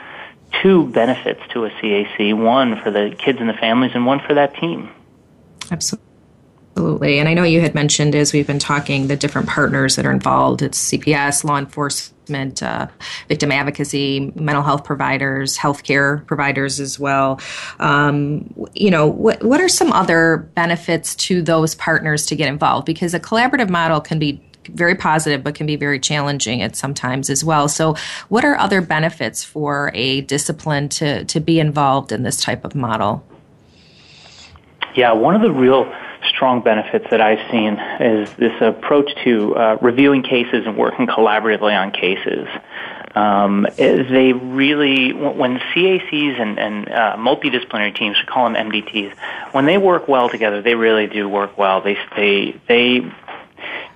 [0.61, 4.33] two benefits to a CAC: one for the kids and the families, and one for
[4.33, 4.89] that team.
[5.71, 6.06] Absolutely.
[6.77, 7.17] Absolutely.
[7.17, 10.11] And I know you had mentioned as we've been talking the different partners that are
[10.11, 10.61] involved.
[10.61, 12.85] It's CPS, law enforcement, uh,
[13.27, 17.41] victim advocacy, mental health providers, healthcare providers as well.
[17.79, 22.85] Um, you know, what, what are some other benefits to those partners to get involved?
[22.85, 27.31] Because a collaborative model can be very positive, but can be very challenging at sometimes
[27.31, 27.67] as well.
[27.67, 27.95] So,
[28.29, 32.75] what are other benefits for a discipline to, to be involved in this type of
[32.75, 33.25] model?
[34.95, 35.91] Yeah, one of the real
[36.29, 41.77] strong benefits that I've seen is this approach to uh, reviewing cases and working collaboratively
[41.77, 42.47] on cases.
[43.15, 49.13] Um, they really, when CACs and, and uh, multidisciplinary teams, we call them MDTs,
[49.53, 51.81] when they work well together, they really do work well.
[51.81, 53.11] They they they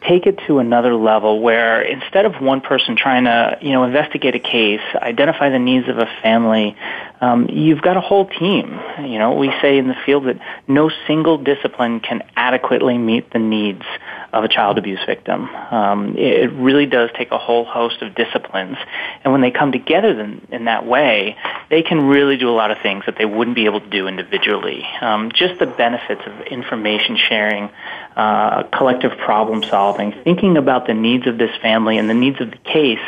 [0.07, 4.35] take it to another level where instead of one person trying to, you know, investigate
[4.35, 6.75] a case, identify the needs of a family,
[7.21, 8.79] um, you've got a whole team.
[8.99, 13.39] You know, we say in the field that no single discipline can adequately meet the
[13.39, 13.83] needs
[14.33, 15.49] of a child abuse victim.
[15.49, 18.77] Um, it really does take a whole host of disciplines,
[19.23, 21.35] and when they come together in, in that way,
[21.69, 24.07] they can really do a lot of things that they wouldn't be able to do
[24.07, 24.85] individually.
[25.01, 27.69] Um, just the benefits of information sharing,
[28.15, 32.51] uh, collective problem solving, thinking about the needs of this family and the needs of
[32.51, 32.99] the case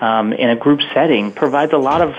[0.00, 2.14] um, in a group setting provides a lot of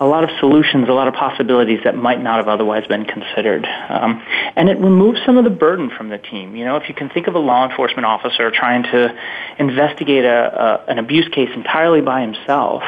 [0.00, 3.64] a lot of solutions, a lot of possibilities that might not have otherwise been considered.
[3.64, 4.20] Um,
[4.56, 6.56] and it removes some of the burden from the team.
[6.56, 9.16] You know, if you can think of a law enforcement officer trying to
[9.58, 12.82] investigate a, a, an abuse case entirely by himself,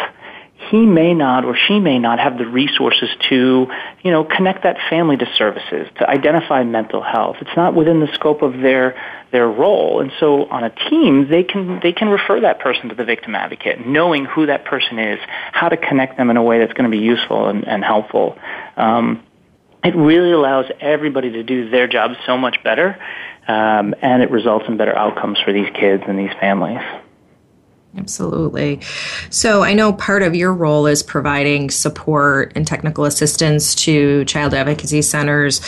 [0.71, 3.67] he may not or she may not have the resources to,
[4.03, 7.37] you know, connect that family to services, to identify mental health.
[7.41, 9.01] It's not within the scope of their
[9.33, 10.01] their role.
[10.01, 13.35] And so on a team, they can they can refer that person to the victim
[13.35, 15.19] advocate, knowing who that person is,
[15.53, 18.39] how to connect them in a way that's going to be useful and, and helpful.
[18.77, 19.23] Um,
[19.85, 22.99] it really allows everybody to do their job so much better,
[23.47, 26.81] um, and it results in better outcomes for these kids and these families.
[27.99, 28.81] Absolutely.
[29.31, 34.53] So I know part of your role is providing support and technical assistance to child
[34.53, 35.61] advocacy centers.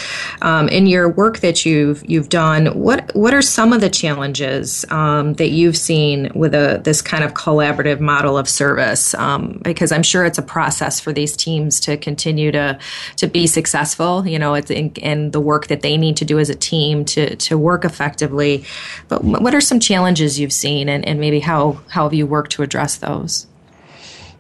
[0.43, 4.85] Um, in your work that you've you've done, what what are some of the challenges
[4.91, 9.15] um, that you've seen with a this kind of collaborative model of service?
[9.15, 12.79] Um, because I'm sure it's a process for these teams to continue to
[13.17, 14.27] to be successful.
[14.27, 17.07] You know, it's in, in the work that they need to do as a team
[17.07, 18.65] to to work effectively.
[19.09, 22.27] But what are some challenges you've seen, and, and maybe how how have you you
[22.27, 23.47] work to address those?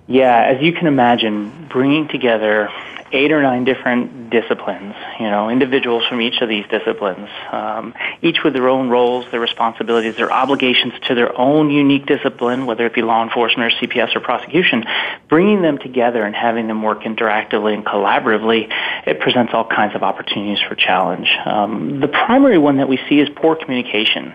[0.07, 2.71] Yeah, as you can imagine, bringing together
[3.13, 8.43] eight or nine different disciplines, you know, individuals from each of these disciplines, um, each
[8.45, 12.95] with their own roles, their responsibilities, their obligations to their own unique discipline, whether it
[12.95, 14.85] be law enforcement or CPS or prosecution,
[15.29, 18.71] bringing them together and having them work interactively and collaboratively,
[19.07, 21.31] it presents all kinds of opportunities for challenge.
[21.47, 24.35] Um, the primary one that we see is poor communication.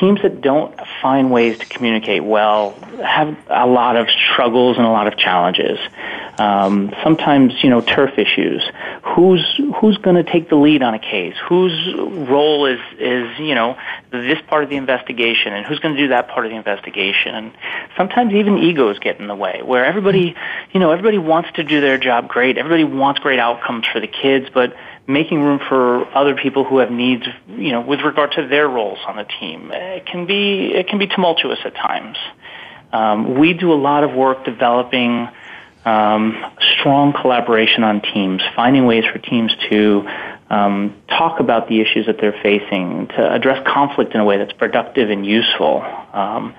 [0.00, 2.70] Teams that don't find ways to communicate well
[3.02, 5.78] have a lot of struggles and a lot of challenges.
[6.38, 8.62] Um, sometimes, you know, turf issues.
[9.14, 11.34] Who's who's going to take the lead on a case?
[11.48, 13.76] Whose role is is you know
[14.10, 17.34] this part of the investigation, and who's going to do that part of the investigation?
[17.34, 17.52] And
[17.96, 20.34] sometimes even egos get in the way, where everybody,
[20.72, 22.58] you know, everybody wants to do their job great.
[22.58, 24.74] Everybody wants great outcomes for the kids, but
[25.06, 28.98] making room for other people who have needs, you know, with regard to their roles
[29.06, 32.16] on the team, it can be it can be tumultuous at times.
[32.92, 35.28] Um, we do a lot of work developing
[35.84, 36.44] um,
[36.78, 40.06] strong collaboration on teams, finding ways for teams to
[40.50, 44.52] um, talk about the issues that they're facing, to address conflict in a way that's
[44.52, 45.82] productive and useful.
[46.12, 46.54] Um,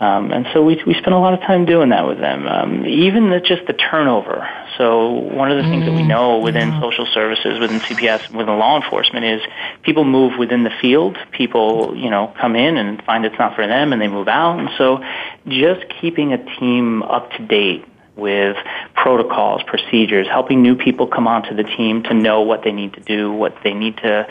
[0.00, 2.48] Um, and so we we spend a lot of time doing that with them.
[2.48, 4.48] Um, even the, just the turnover.
[4.78, 6.06] So one of the things that we mm.
[6.06, 6.80] know within yeah.
[6.80, 9.42] social services, within CPS, within law enforcement is
[9.82, 11.18] people move within the field.
[11.32, 14.58] People, you know, come in and find it's not for them, and they move out.
[14.58, 15.04] And so,
[15.46, 17.84] just keeping a team up to date
[18.20, 18.56] with
[18.94, 23.00] protocols, procedures, helping new people come onto the team to know what they need to
[23.00, 24.26] do, what they need to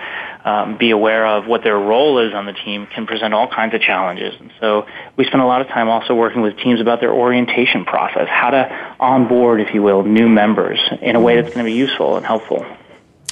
[0.45, 3.73] um, be aware of, what their role is on the team can present all kinds
[3.73, 4.33] of challenges.
[4.39, 4.85] And so
[5.17, 8.51] we spend a lot of time also working with teams about their orientation process, how
[8.51, 12.15] to onboard, if you will, new members in a way that's going to be useful
[12.15, 12.65] and helpful.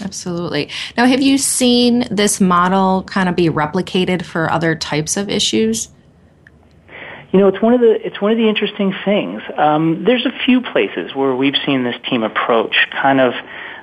[0.01, 0.69] Absolutely.
[0.95, 5.89] Now, have you seen this model kind of be replicated for other types of issues?
[7.31, 9.41] You know, it's one of the it's one of the interesting things.
[9.55, 13.33] Um, there's a few places where we've seen this team approach kind of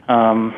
[0.08, 0.54] um,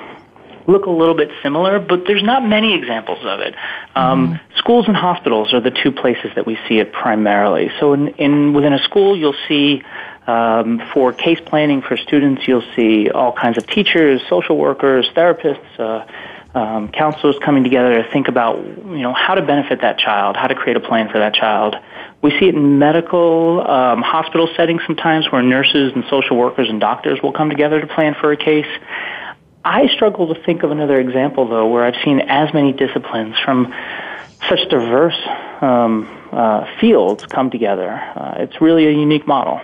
[0.66, 3.54] look a little bit similar, but there's not many examples of it.
[3.94, 4.58] Um, mm-hmm.
[4.58, 7.70] Schools and hospitals are the two places that we see it primarily.
[7.80, 9.82] So, in, in within a school, you'll see
[10.26, 15.78] um, for case planning for students, you'll see all kinds of teachers, social workers, therapists.
[15.78, 16.06] Uh,
[16.56, 20.46] um, counselors coming together to think about, you know, how to benefit that child, how
[20.46, 21.76] to create a plan for that child.
[22.22, 26.80] We see it in medical, um, hospital settings sometimes where nurses and social workers and
[26.80, 28.66] doctors will come together to plan for a case.
[29.64, 33.72] I struggle to think of another example, though, where I've seen as many disciplines from
[34.48, 35.18] such diverse
[35.60, 37.90] um, uh, fields come together.
[37.90, 39.60] Uh, it's really a unique model.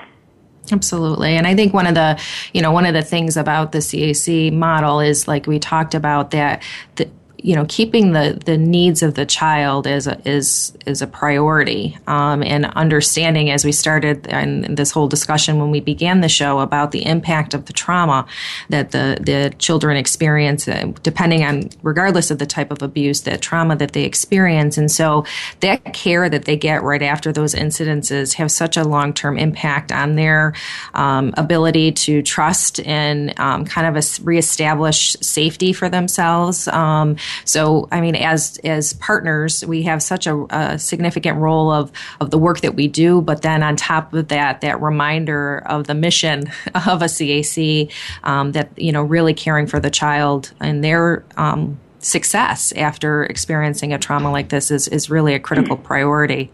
[0.71, 1.37] Absolutely.
[1.37, 2.21] And I think one of the,
[2.53, 6.31] you know, one of the things about the CAC model is like we talked about
[6.31, 6.63] that
[6.97, 7.11] the,
[7.43, 11.99] you know, keeping the, the needs of the child is a, is is a priority,
[12.07, 16.61] um, and understanding as we started in this whole discussion when we began the show
[16.61, 18.27] about the impact of the trauma
[18.69, 23.41] that the the children experience, uh, depending on regardless of the type of abuse, that
[23.41, 25.25] trauma that they experience, and so
[25.61, 29.91] that care that they get right after those incidences have such a long term impact
[29.91, 30.55] on their
[30.95, 36.69] um, ability to trust and um, kind of a, reestablish safety for themselves.
[36.69, 41.93] Um, so, I mean, as as partners, we have such a, a, significant role of
[42.21, 45.87] of the work that we do, but then on top of that, that reminder of
[45.87, 47.91] the mission of a CAC
[48.25, 53.93] um, that you know really caring for the child and their um, success after experiencing
[53.93, 56.51] a trauma like this is is really a critical priority.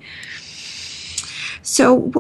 [1.62, 2.12] So,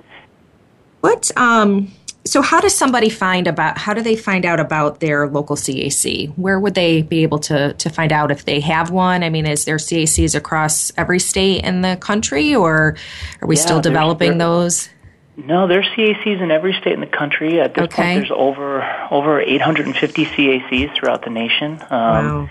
[1.00, 1.92] what um,
[2.28, 6.32] so how does somebody find about how do they find out about their local CAC?
[6.36, 9.22] Where would they be able to to find out if they have one?
[9.22, 12.96] I mean, is there CACs across every state in the country, or
[13.40, 14.88] are we yeah, still developing those?
[15.36, 17.60] No, there's CACs in every state in the country.
[17.60, 18.02] At this okay.
[18.02, 21.80] point, there's over over 850 CACs throughout the nation.
[21.82, 22.50] Um, wow.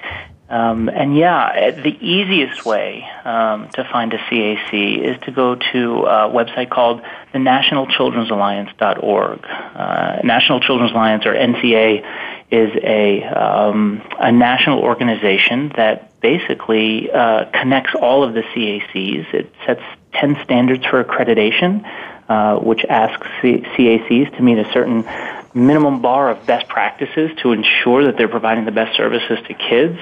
[0.50, 6.04] Um, and yeah, the easiest way um, to find a CAC is to go to
[6.06, 7.02] a website called
[7.34, 9.46] the National Children's Alliance.org.
[9.46, 12.06] Uh, National Children's Alliance, or NCA,
[12.50, 19.34] is a um, a national organization that basically uh, connects all of the CACs.
[19.34, 19.84] It sets
[20.14, 21.84] ten standards for accreditation,
[22.30, 25.06] uh, which asks C- CACs to meet a certain
[25.54, 30.00] minimum bar of best practices to ensure that they're providing the best services to kids.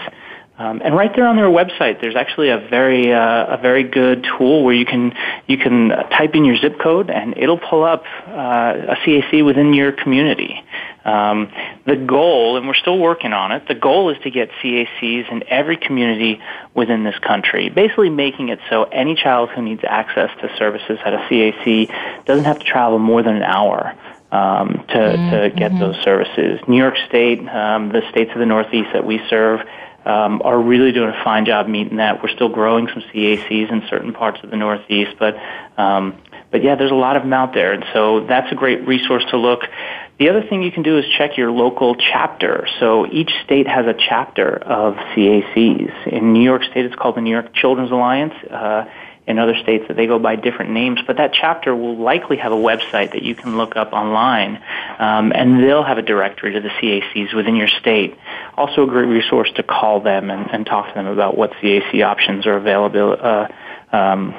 [0.57, 4.25] Um, and right there on their website, there's actually a very uh, a very good
[4.37, 5.13] tool where you can
[5.47, 9.73] you can type in your zip code and it'll pull up uh, a CAC within
[9.73, 10.63] your community.
[11.03, 11.51] Um,
[11.85, 15.43] the goal, and we're still working on it, the goal is to get CACs in
[15.49, 16.41] every community
[16.73, 21.13] within this country, basically making it so any child who needs access to services at
[21.13, 23.93] a CAC doesn't have to travel more than an hour.
[24.31, 25.31] Um, to, mm-hmm.
[25.31, 26.59] to get those services.
[26.67, 29.61] New York State, um, the states of the Northeast that we serve,
[30.05, 32.21] um, are really doing a fine job meeting that.
[32.21, 35.35] We're still growing some CACs in certain parts of the Northeast, but
[35.77, 38.87] um, but yeah, there's a lot of them out there, and so that's a great
[38.87, 39.61] resource to look.
[40.19, 42.67] The other thing you can do is check your local chapter.
[42.79, 46.07] So each state has a chapter of CACs.
[46.07, 48.33] In New York State, it's called the New York Children's Alliance.
[48.49, 48.85] Uh,
[49.27, 52.51] in other states that they go by different names, but that chapter will likely have
[52.51, 54.61] a website that you can look up online,
[54.99, 58.15] um, and they'll have a directory to the CACs within your state.
[58.55, 62.05] Also, a great resource to call them and, and talk to them about what CAC
[62.05, 63.17] options are available.
[63.19, 63.47] Uh,
[63.91, 64.35] um,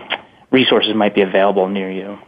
[0.51, 2.19] resources might be available near you.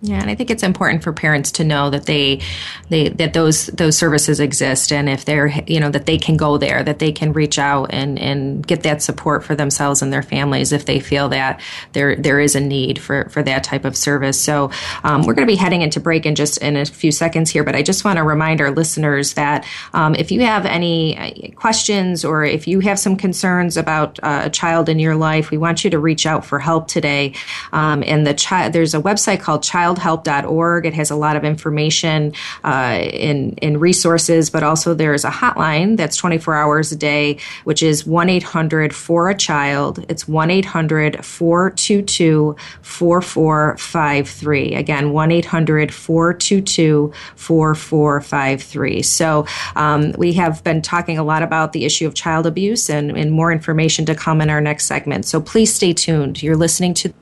[0.00, 2.40] Yeah, and I think it's important for parents to know that they,
[2.88, 6.56] they that those those services exist, and if they're you know that they can go
[6.56, 10.22] there, that they can reach out and and get that support for themselves and their
[10.22, 11.60] families if they feel that
[11.94, 14.40] there there is a need for for that type of service.
[14.40, 14.70] So
[15.02, 17.64] um, we're going to be heading into break in just in a few seconds here,
[17.64, 21.50] but I just want to remind our listeners that um, if you have any uh,
[21.56, 25.58] questions or if you have some concerns about uh, a child in your life, we
[25.58, 27.34] want you to reach out for help today.
[27.72, 30.86] Um, and the child there's a website called Child childhelp.org.
[30.86, 32.32] It has a lot of information
[32.64, 37.82] uh, in, in resources, but also there's a hotline that's 24 hours a day, which
[37.82, 40.04] is 1 800 for a child.
[40.08, 44.74] It's 1 800 422 4453.
[44.74, 49.02] Again, 1 800 422 4453.
[49.02, 53.16] So um, we have been talking a lot about the issue of child abuse and,
[53.16, 55.24] and more information to come in our next segment.
[55.24, 56.42] So please stay tuned.
[56.42, 57.12] You're listening to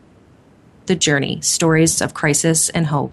[0.87, 3.13] The Journey Stories of Crisis and Hope.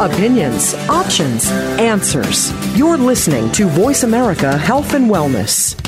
[0.00, 1.48] Opinions, options,
[1.78, 2.52] answers.
[2.76, 5.85] You're listening to Voice America Health and Wellness.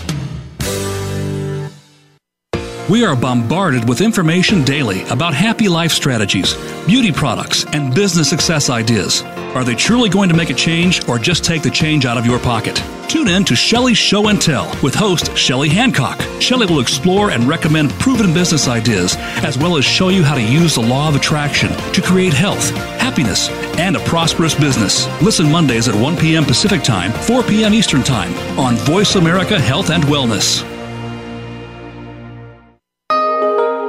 [2.89, 6.55] We are bombarded with information daily about happy life strategies,
[6.87, 9.21] beauty products, and business success ideas.
[9.55, 12.25] Are they truly going to make a change or just take the change out of
[12.25, 12.83] your pocket?
[13.07, 16.19] Tune in to Shelley's Show and Tell with host Shelley Hancock.
[16.41, 20.43] Shelley will explore and recommend proven business ideas as well as show you how to
[20.43, 22.71] use the law of attraction to create health,
[23.01, 25.07] happiness, and a prosperous business.
[25.23, 26.45] Listen Mondays at 1 p.m.
[26.45, 27.75] Pacific Time, 4 p.m.
[27.75, 30.68] Eastern Time on Voice America Health and Wellness.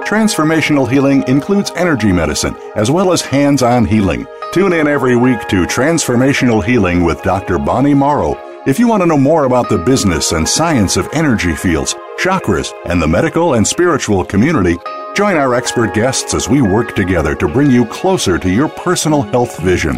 [0.09, 4.25] Transformational healing includes energy medicine as well as hands on healing.
[4.51, 7.59] Tune in every week to Transformational Healing with Dr.
[7.59, 8.35] Bonnie Morrow.
[8.65, 12.73] If you want to know more about the business and science of energy fields, chakras,
[12.85, 14.77] and the medical and spiritual community,
[15.13, 19.21] join our expert guests as we work together to bring you closer to your personal
[19.21, 19.97] health vision.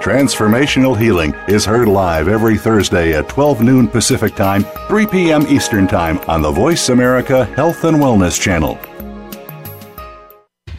[0.00, 5.46] Transformational Healing is heard live every Thursday at 12 noon Pacific Time, 3 p.m.
[5.46, 8.78] Eastern Time on the Voice America Health and Wellness Channel.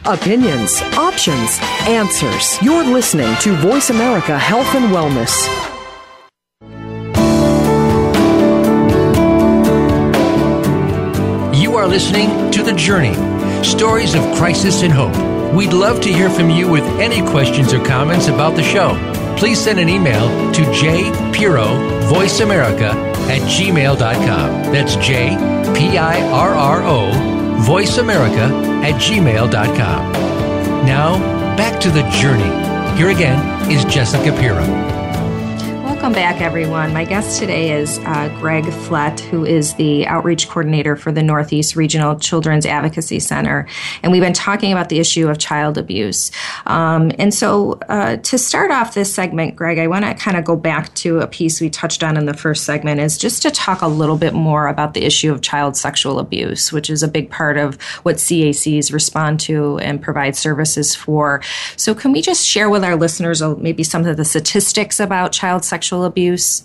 [0.06, 2.60] Opinions, options, answers.
[2.62, 5.46] You're listening to Voice America Health and Wellness.
[11.54, 13.14] You are listening to The Journey
[13.62, 15.14] Stories of Crisis and Hope.
[15.54, 18.94] We'd love to hear from you with any questions or comments about the show.
[19.36, 22.90] Please send an email to jpirro, Voice America,
[23.28, 24.72] at gmail.com.
[24.72, 25.36] That's J
[25.76, 27.27] P I R R O
[27.68, 28.48] voiceamerica
[28.82, 30.12] at gmail.com.
[30.86, 31.18] Now,
[31.54, 32.96] back to the journey.
[32.96, 34.97] Here again is Jessica Pirro.
[35.98, 36.92] Welcome back, everyone.
[36.92, 41.74] My guest today is uh, Greg Flett, who is the outreach coordinator for the Northeast
[41.74, 43.66] Regional Children's Advocacy Center.
[44.04, 46.30] And we've been talking about the issue of child abuse.
[46.66, 50.44] Um, and so, uh, to start off this segment, Greg, I want to kind of
[50.44, 53.50] go back to a piece we touched on in the first segment, is just to
[53.50, 57.08] talk a little bit more about the issue of child sexual abuse, which is a
[57.08, 57.74] big part of
[58.04, 61.42] what CACs respond to and provide services for.
[61.76, 65.32] So, can we just share with our listeners uh, maybe some of the statistics about
[65.32, 66.64] child sexual sexual abuse?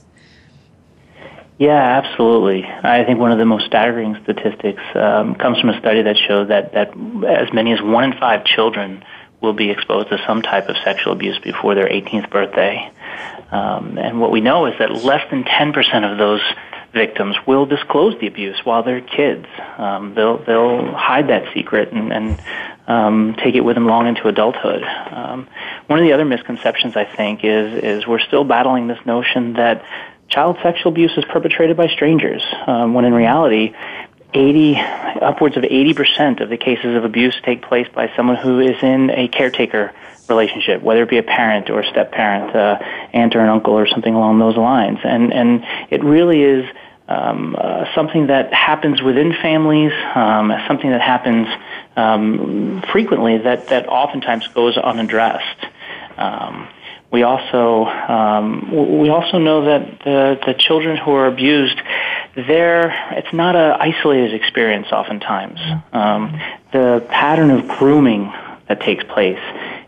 [1.60, 2.66] Yeah, absolutely.
[2.66, 6.50] I think one of the most staggering statistics um, comes from a study that showed
[6.50, 6.90] that, that
[7.28, 9.04] as many as one in five children
[9.40, 12.92] will be exposed to some type of sexual abuse before their 18th birthday.
[13.52, 16.42] Um, and what we know is that less than 10% of those
[16.94, 19.46] victims will disclose the abuse while they're kids.
[19.78, 22.42] Um, they'll they'll hide that secret and, and
[22.88, 24.84] um, take it with them long into adulthood.
[24.84, 25.48] Um,
[25.88, 29.84] one of the other misconceptions I think is is we're still battling this notion that
[30.30, 33.74] child sexual abuse is perpetrated by strangers, um, when in reality.
[34.36, 34.78] 80,
[35.22, 39.12] upwards of 80% of the cases of abuse take place by someone who is in
[39.12, 39.94] a caretaker
[40.28, 42.80] relationship, whether it be a parent or a step parent, uh,
[43.14, 44.98] aunt or an uncle or something along those lines.
[45.04, 46.66] And, and it really is
[47.08, 51.48] um, uh, something that happens within families, um, something that happens
[51.96, 55.66] um, frequently that, that oftentimes goes unaddressed.
[56.18, 56.68] Um,
[57.12, 61.80] we also um, we also know that the the children who are abused,
[62.36, 64.88] there it's not an isolated experience.
[64.92, 65.60] Oftentimes,
[65.92, 66.42] um,
[66.72, 68.34] the pattern of grooming
[68.68, 69.38] that takes place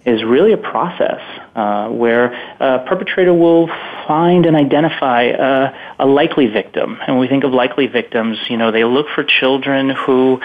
[0.06, 1.22] is really a process
[1.56, 3.68] uh, where a perpetrator will
[4.08, 7.00] find and identify a, a likely victim.
[7.02, 10.42] And when we think of likely victims, you know, they look for children who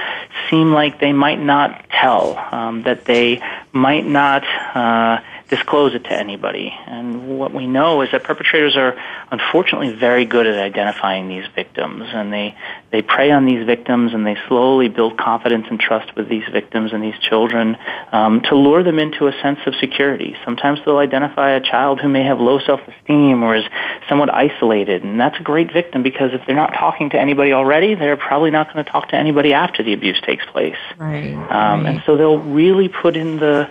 [0.49, 3.43] seem like they might not tell, um, that they
[3.73, 4.45] might not
[4.75, 5.21] uh,
[5.51, 6.73] disclose it to anybody.
[6.87, 8.97] And what we know is that perpetrators are
[9.31, 12.57] unfortunately very good at identifying these victims, and they
[12.91, 16.93] they prey on these victims and they slowly build confidence and trust with these victims
[16.93, 17.77] and these children
[18.13, 20.37] um, to lure them into a sense of security.
[20.45, 23.65] Sometimes they'll identify a child who may have low self-esteem or is
[24.09, 27.95] somewhat isolated, and that's a great victim because if they're not talking to anybody already,
[27.95, 30.79] they're probably not going to talk to anybody after the abuse takes place.
[30.97, 31.35] Right.
[31.35, 31.87] Um, right.
[31.87, 33.69] And so they'll really put in the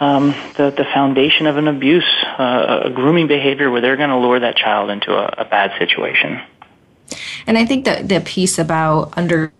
[0.00, 4.18] um, the, the foundation of an abuse, uh, a grooming behavior where they're going to
[4.18, 6.40] lure that child into a, a bad situation.
[7.46, 9.52] And I think that the piece about under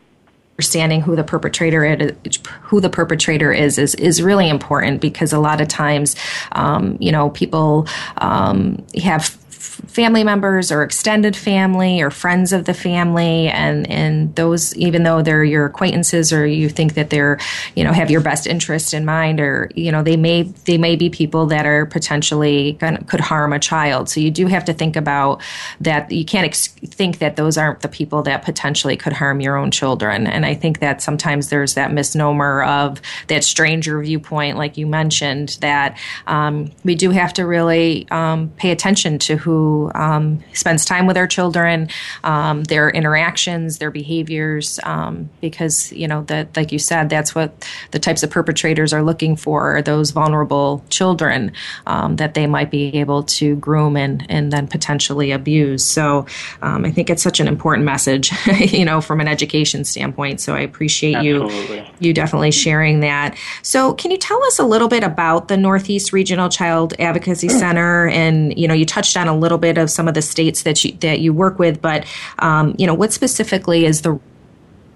[0.58, 5.38] understanding who the perpetrator is, who the perpetrator is, is is really important because a
[5.38, 6.16] lot of times,
[6.52, 7.86] um, you know, people
[8.16, 14.76] um, have family members or extended family or friends of the family and and those
[14.76, 17.38] even though they're your acquaintances or you think that they're
[17.74, 20.96] you know have your best interest in mind or you know they may they may
[20.96, 22.74] be people that are potentially
[23.06, 24.08] could harm a child.
[24.08, 25.42] So you do have to think about
[25.80, 26.10] that.
[26.10, 29.70] You can't ex- think that those aren't the people that potentially could harm your own
[29.70, 30.26] children.
[30.26, 35.58] And I think that sometimes there's that misnomer of that stranger viewpoint like you mentioned
[35.60, 39.47] that um, we do have to really um, pay attention to who
[39.94, 41.88] um, spends time with our children,
[42.24, 47.66] um, their interactions, their behaviors, um, because you know that, like you said, that's what
[47.90, 51.52] the types of perpetrators are looking for: are those vulnerable children
[51.86, 55.84] um, that they might be able to groom and and then potentially abuse.
[55.84, 56.26] So
[56.62, 58.30] um, I think it's such an important message,
[58.60, 60.40] you know, from an education standpoint.
[60.40, 61.78] So I appreciate Absolutely.
[61.78, 63.36] you you definitely sharing that.
[63.62, 68.08] So can you tell us a little bit about the Northeast Regional Child Advocacy Center?
[68.08, 70.84] And you know, you touched on a little bit of some of the states that
[70.84, 72.04] you that you work with, but
[72.38, 74.18] um, you know, what specifically is the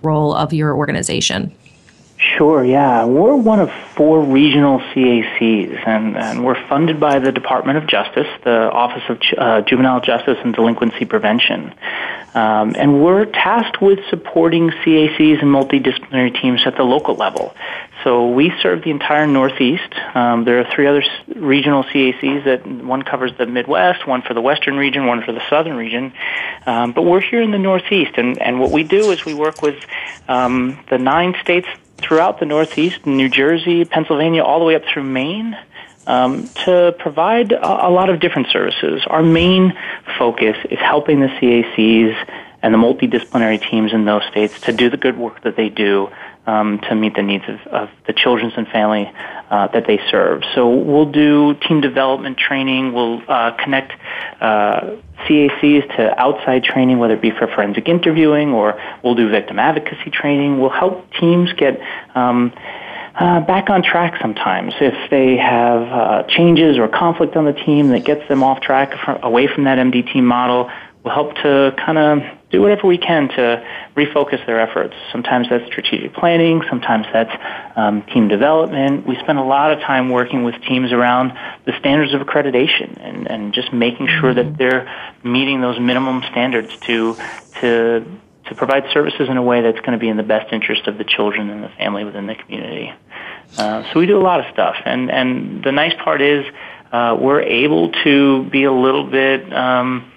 [0.03, 1.55] role of your organization?
[2.23, 3.05] Sure, yeah.
[3.05, 8.29] We're one of four regional CACs, and, and we're funded by the Department of Justice,
[8.45, 11.75] the Office of uh, Juvenile Justice and Delinquency Prevention.
[12.35, 17.57] Um, and we're tasked with supporting CACs and multidisciplinary teams at the local level.
[18.05, 19.93] So we serve the entire Northeast.
[20.14, 21.03] Um, there are three other
[21.35, 25.43] regional CACs that one covers the Midwest, one for the Western region, one for the
[25.51, 26.12] Southern region.
[26.66, 29.61] Um, but we're here in the Northeast, and, and what we do is we work
[29.61, 29.85] with
[30.29, 31.66] um, the nine states
[32.03, 35.57] throughout the Northeast, New Jersey, Pennsylvania, all the way up through Maine.
[36.05, 39.05] Um, to provide a, a, lot of different services.
[39.07, 39.72] Our main
[40.18, 42.16] focus is helping the CACs
[42.61, 46.11] and the multidisciplinary teams in those states to do the good work that they do
[46.47, 49.11] um, to meet the needs of, of the children and family
[49.51, 50.43] uh, that they serve.
[50.55, 52.93] So we'll do team development training.
[52.93, 53.93] We'll uh, connect
[54.40, 59.59] uh, CACs to outside training, whether it be for forensic interviewing or we'll do victim
[59.59, 60.61] advocacy training.
[60.61, 61.80] We'll help teams get
[62.14, 62.53] um,
[63.14, 67.88] uh, back on track sometimes if they have uh, changes or conflict on the team
[67.88, 70.70] that gets them off track from, away from that MDT model.
[71.05, 72.22] We'll help to kind of
[72.53, 74.94] do whatever we can to refocus their efforts.
[75.11, 77.32] Sometimes that's strategic planning, sometimes that's
[77.74, 79.07] um, team development.
[79.07, 81.32] We spend a lot of time working with teams around
[81.64, 84.57] the standards of accreditation and, and just making sure that mm-hmm.
[84.57, 87.16] they're meeting those minimum standards to
[87.61, 88.05] to
[88.46, 90.98] to provide services in a way that's going to be in the best interest of
[90.98, 92.92] the children and the family within the community.
[93.57, 96.44] Uh, so we do a lot of stuff, and and the nice part is
[96.92, 99.50] uh, we're able to be a little bit.
[99.53, 100.12] Um,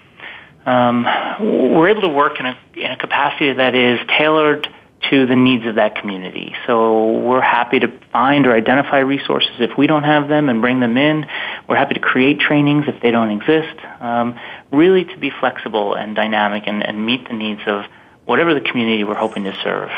[0.66, 1.04] um,
[1.40, 4.68] we're able to work in a, in a capacity that is tailored
[5.10, 6.54] to the needs of that community.
[6.66, 10.80] So we're happy to find or identify resources if we don't have them and bring
[10.80, 11.26] them in.
[11.68, 13.78] We're happy to create trainings if they don't exist.
[14.00, 14.38] Um,
[14.72, 17.84] really to be flexible and dynamic and, and meet the needs of
[18.24, 19.90] whatever the community we're hoping to serve.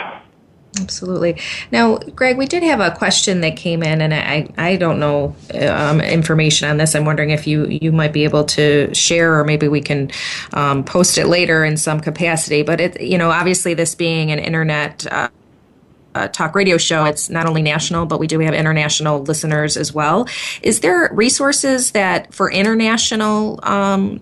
[0.77, 1.41] Absolutely.
[1.73, 5.35] Now, Greg, we did have a question that came in, and I, I don't know
[5.61, 6.95] um, information on this.
[6.95, 10.11] I'm wondering if you, you might be able to share, or maybe we can
[10.53, 12.63] um, post it later in some capacity.
[12.63, 15.07] But it, you know, obviously, this being an internet.
[15.11, 15.29] Uh,
[16.15, 17.05] uh, talk radio show.
[17.05, 20.27] It's not only national, but we do have international listeners as well.
[20.63, 24.21] Is there resources that for international um,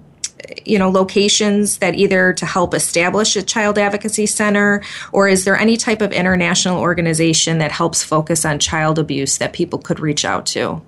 [0.65, 4.83] you know locations that either to help establish a child advocacy center
[5.13, 9.53] or is there any type of international organization that helps focus on child abuse that
[9.53, 10.83] people could reach out to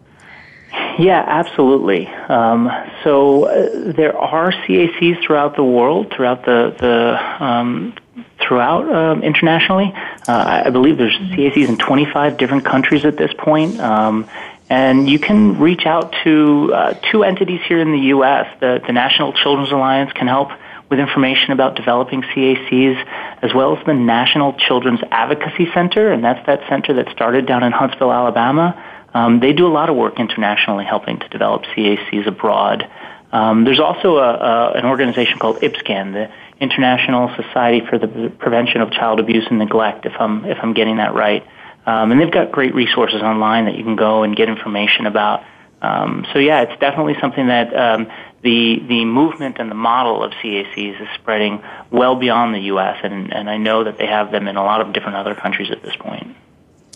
[0.98, 2.08] yeah, absolutely.
[2.08, 2.68] Um,
[3.04, 7.94] so uh, there are CACs throughout the world, throughout the the um,
[8.40, 9.92] throughout um, internationally.
[10.26, 13.78] Uh, I believe there's CACs in 25 different countries at this point.
[13.78, 14.28] Um,
[14.70, 18.46] and you can reach out to uh, two entities here in the U.S.
[18.60, 20.50] The, the National Children's Alliance can help
[20.90, 23.04] with information about developing CACs,
[23.42, 27.62] as well as the National Children's Advocacy Center, and that's that center that started down
[27.62, 28.82] in Huntsville, Alabama.
[29.12, 32.88] Um, they do a lot of work internationally helping to develop CACs abroad.
[33.32, 38.80] Um, there's also a, a, an organization called ISPCAN, the International Society for the Prevention
[38.80, 41.46] of Child Abuse and Neglect, if I'm, if I'm getting that right.
[41.88, 45.42] Um, and they've got great resources online that you can go and get information about.
[45.80, 48.08] Um, so yeah, it's definitely something that um,
[48.42, 52.98] the the movement and the model of CACs is spreading well beyond the U.S.
[53.02, 55.70] and and I know that they have them in a lot of different other countries
[55.70, 56.36] at this point.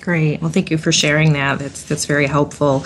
[0.02, 0.42] Great.
[0.42, 1.60] Well, thank you for sharing that.
[1.60, 2.80] That's that's very helpful.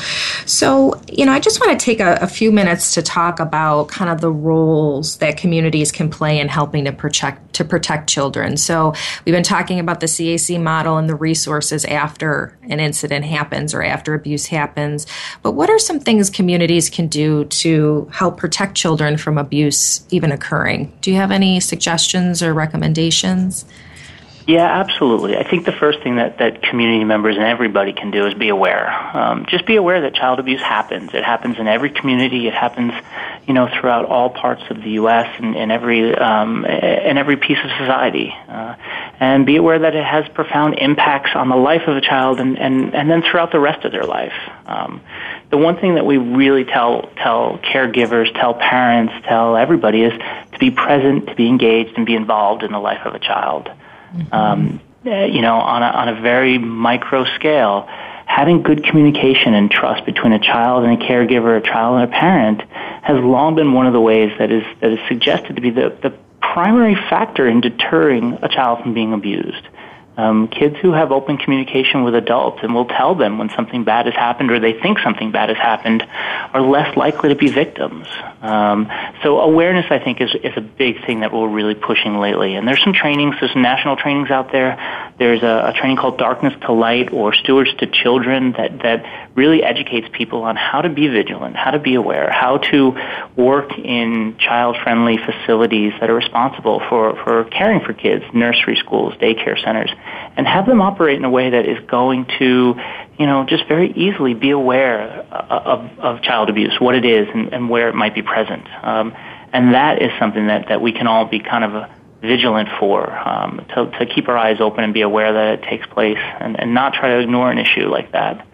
[0.45, 3.89] So, you know, I just want to take a, a, few minutes to talk about
[3.89, 8.59] kind of the roles that communities can play in helping to protect to protect children.
[8.59, 8.93] So,
[9.25, 13.83] we've been talking about the CAC model and the resources after an incident happens or
[13.83, 15.07] after abuse happens.
[15.43, 20.33] But what are some things communities can do to help protect children from abuse even
[20.33, 20.93] occurring?
[21.01, 23.65] Do you have any suggestions or recommendations?
[24.47, 25.37] Yeah, absolutely.
[25.37, 28.49] I think the first thing that, that community members and everybody can do is be
[28.49, 28.89] aware.
[28.89, 31.13] Um, just be aware that child abuse happens.
[31.15, 32.47] It happens in every community.
[32.47, 32.93] It happens,
[33.49, 35.35] you know, throughout all parts of the U.S.
[35.41, 38.33] and in every um, in every piece of society.
[38.49, 38.77] Uh,
[39.19, 42.57] and be aware that it has profound impacts on the life of a child and,
[42.57, 44.35] and, and then throughout the rest of their life.
[44.67, 45.01] Um,
[45.51, 50.13] the one thing that we really tell tell caregivers, tell parents, tell everybody is
[50.53, 53.69] to be present, to be engaged, and be involved in the life of a child.
[54.33, 57.87] Um, eh, you know, on a, on a very micro scale,
[58.27, 62.13] having good communication and trust between a child and a caregiver, a child and a
[62.13, 62.63] parent,
[63.03, 65.97] has long been one of the ways that is that is suggested to be the,
[66.03, 69.69] the primary factor in deterring a child from being abused.
[70.17, 74.07] Um, kids who have open communication with adults and will tell them when something bad
[74.07, 76.03] has happened or they think something bad has happened
[76.55, 78.07] are less likely to be victims.
[78.41, 78.91] Um,
[79.23, 82.55] so awareness, I think, is, is a big thing that we're really pushing lately.
[82.55, 85.13] And there's some trainings, there's some national trainings out there.
[85.19, 89.63] There's a, a training called Darkness to Light or Stewards to Children that, that really
[89.63, 92.97] educates people on how to be vigilant, how to be aware, how to
[93.37, 99.63] work in child-friendly facilities that are responsible for, for caring for kids, nursery schools, daycare
[99.63, 99.91] centers
[100.37, 102.75] and have them operate in a way that is going to,
[103.19, 105.01] you know, just very easily be aware
[105.31, 108.67] of, of child abuse, what it is, and, and where it might be present.
[108.83, 109.15] Um,
[109.53, 111.91] and that is something that, that we can all be kind of
[112.21, 115.87] vigilant for, um, to, to keep our eyes open and be aware that it takes
[115.87, 118.47] place and, and not try to ignore an issue like that.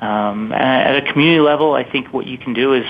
[0.00, 2.84] Um, at a community level, I think what you can do is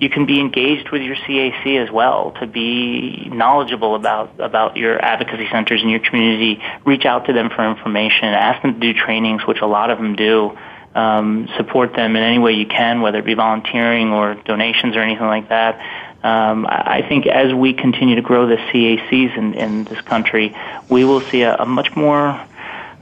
[0.00, 4.98] you can be engaged with your CAC as well to be knowledgeable about about your
[4.98, 6.60] advocacy centers in your community.
[6.86, 8.28] Reach out to them for information.
[8.28, 10.58] Ask them to do trainings, which a lot of them do.
[10.92, 15.00] Um, support them in any way you can, whether it be volunteering or donations or
[15.00, 15.78] anything like that.
[16.24, 20.56] Um, I think as we continue to grow the CACs in, in this country,
[20.88, 22.44] we will see a, a much more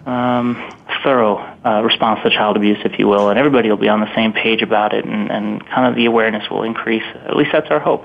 [0.04, 0.54] um,
[1.02, 4.14] thorough uh, response to child abuse, if you will, and everybody will be on the
[4.14, 7.04] same page about it, and, and kind of the awareness will increase.
[7.26, 8.04] At least that's our hope.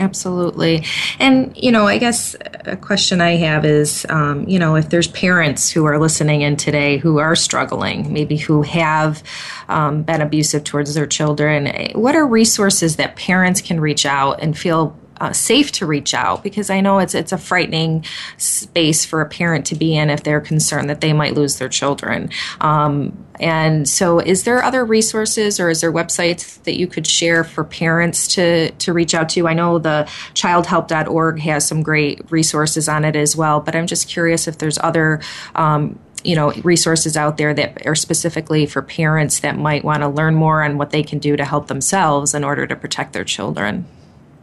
[0.00, 0.84] Absolutely.
[1.18, 5.08] And, you know, I guess a question I have is, um, you know, if there's
[5.08, 9.24] parents who are listening in today who are struggling, maybe who have
[9.68, 14.56] um, been abusive towards their children, what are resources that parents can reach out and
[14.56, 18.04] feel uh, safe to reach out because I know it's it's a frightening
[18.36, 21.68] space for a parent to be in if they're concerned that they might lose their
[21.68, 22.30] children.
[22.60, 27.44] Um, and so, is there other resources or is there websites that you could share
[27.44, 29.46] for parents to to reach out to?
[29.46, 30.04] I know the
[30.34, 34.78] childhelp.org has some great resources on it as well, but I'm just curious if there's
[34.78, 35.20] other
[35.54, 40.08] um, you know resources out there that are specifically for parents that might want to
[40.08, 43.24] learn more on what they can do to help themselves in order to protect their
[43.24, 43.86] children.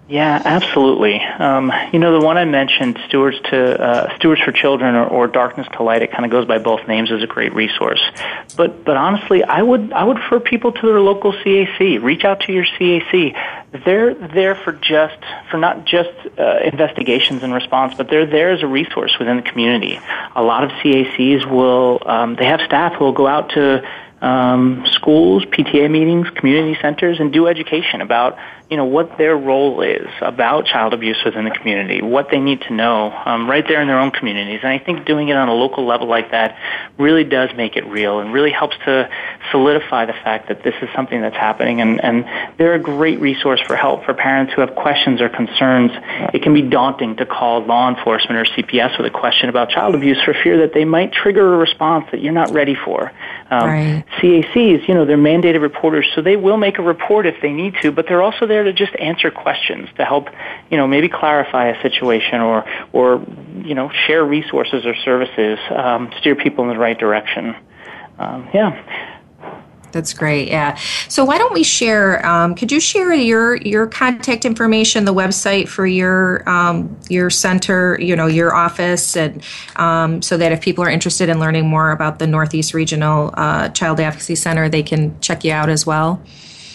[0.07, 1.19] Yeah, absolutely.
[1.19, 5.27] Um, you know, the one I mentioned, Stewards to uh, Stewards for Children or, or
[5.27, 8.01] Darkness to Light, it kind of goes by both names, is a great resource.
[8.55, 12.03] But but honestly, I would I would refer people to their local CAC.
[12.03, 13.35] Reach out to your CAC.
[13.83, 15.17] They're there for just
[15.49, 19.43] for not just uh, investigations and response, but they're there as a resource within the
[19.43, 19.99] community.
[20.35, 23.81] A lot of CACs will um, they have staff who will go out to
[24.25, 28.37] um, schools, PTA meetings, community centers, and do education about
[28.69, 32.61] you know what their role is about child abuse within the community, what they need
[32.61, 34.61] to know um, right there in their own communities.
[34.63, 36.57] And I think doing it on a local level like that
[36.97, 39.07] really does make it real and really helps to
[39.51, 41.79] solidify the fact that this is something that's happening.
[41.79, 42.25] And, and
[42.57, 45.91] they're a great resource for help for parents who have questions or concerns.
[46.33, 49.93] It can be daunting to call law enforcement or CPS with a question about child
[49.93, 53.11] abuse for fear that they might trigger a response that you're not ready for.
[53.49, 54.03] Um, right.
[54.19, 57.75] CACs, you know, they're mandated reporters, so they will make a report if they need
[57.83, 60.29] to, but they're also there to just answer questions to help,
[60.71, 63.23] you know, maybe clarify a situation or, or
[63.63, 67.55] you know, share resources or services, um, steer people in the right direction.
[68.17, 69.14] Um, yeah.
[69.95, 70.49] That's great.
[70.49, 70.77] Yeah.
[71.07, 72.23] So why don't we share?
[72.25, 77.97] Um, could you share your your contact information, the website for your um, your center,
[78.01, 79.41] you know, your office, and
[79.77, 83.69] um, so that if people are interested in learning more about the Northeast Regional uh,
[83.69, 86.21] Child Advocacy Center, they can check you out as well.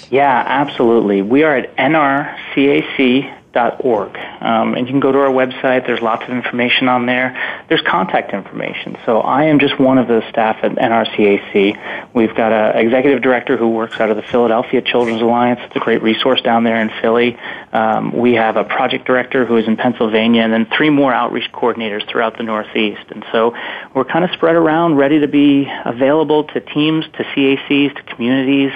[0.08, 1.20] Yeah, absolutely.
[1.20, 4.16] We are at nrcac.org org.
[4.16, 5.86] Um, and you can go to our website.
[5.86, 7.64] There's lots of information on there.
[7.68, 8.96] There's contact information.
[9.04, 12.12] So I am just one of the staff at NRCAC.
[12.14, 15.60] We've got an executive director who works out of the Philadelphia Children's Alliance.
[15.64, 17.38] It's a great resource down there in Philly.
[17.72, 21.50] Um, we have a project director who is in Pennsylvania, and then three more outreach
[21.52, 23.02] coordinators throughout the Northeast.
[23.10, 23.54] And so
[23.94, 28.72] we're kind of spread around, ready to be available to teams, to CACs, to communities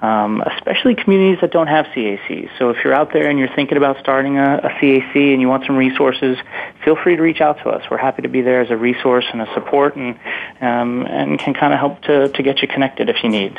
[0.00, 2.50] um, especially communities that don't have CACs.
[2.58, 5.48] So if you're out there and you're thinking about starting a, a CAC and you
[5.48, 6.36] want some resources,
[6.84, 7.82] feel free to reach out to us.
[7.90, 10.18] We're happy to be there as a resource and a support and,
[10.60, 13.58] um, and can kind of help to, to get you connected if you need.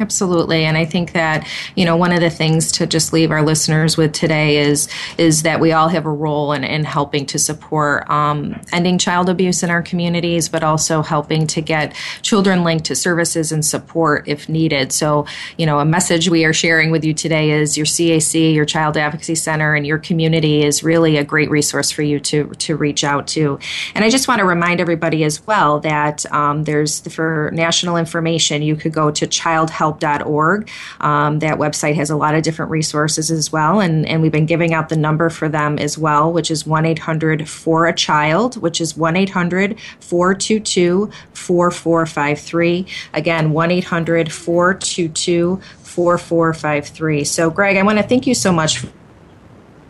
[0.00, 3.42] Absolutely, and I think that you know one of the things to just leave our
[3.42, 4.88] listeners with today is
[5.18, 9.28] is that we all have a role in, in helping to support um, ending child
[9.28, 14.26] abuse in our communities, but also helping to get children linked to services and support
[14.26, 14.92] if needed.
[14.92, 15.26] So,
[15.58, 18.96] you know, a message we are sharing with you today is your CAC, your Child
[18.96, 23.04] Advocacy Center, and your community is really a great resource for you to to reach
[23.04, 23.58] out to.
[23.94, 28.62] And I just want to remind everybody as well that um, there's for national information
[28.62, 30.70] you could go to Child help.org.
[31.00, 34.46] Um, that website has a lot of different resources as well, and, and we've been
[34.46, 38.56] giving out the number for them as well, which is 1 800 for a child,
[38.62, 42.86] which is 1 800 422 4453.
[43.12, 47.24] Again, 1 800 422 4453.
[47.24, 48.84] So, Greg, I want to thank you so much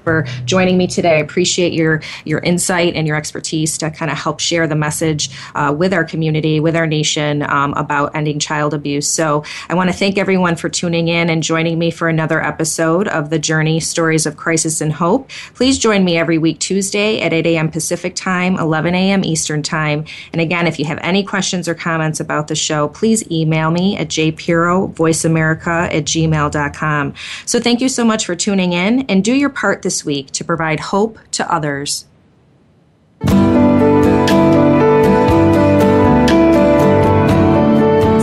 [0.03, 1.17] for joining me today.
[1.17, 5.31] I appreciate your your insight and your expertise to kind of help share the message
[5.55, 9.09] uh, with our community, with our nation um, about ending child abuse.
[9.09, 13.09] So I want to thank everyone for tuning in and joining me for another episode
[13.09, 15.31] of the Journey Stories of Crisis and Hope.
[15.55, 17.71] Please join me every week Tuesday at 8 a.m.
[17.71, 19.25] Pacific Time, 11 a.m.
[19.25, 20.05] Eastern Time.
[20.33, 23.97] And again, if you have any questions or comments about the show, please email me
[23.97, 27.15] at jpirro, voiceamerica at gmail.com.
[27.47, 30.31] So thank you so much for tuning in and do your part this this week
[30.31, 32.07] to provide hope to others.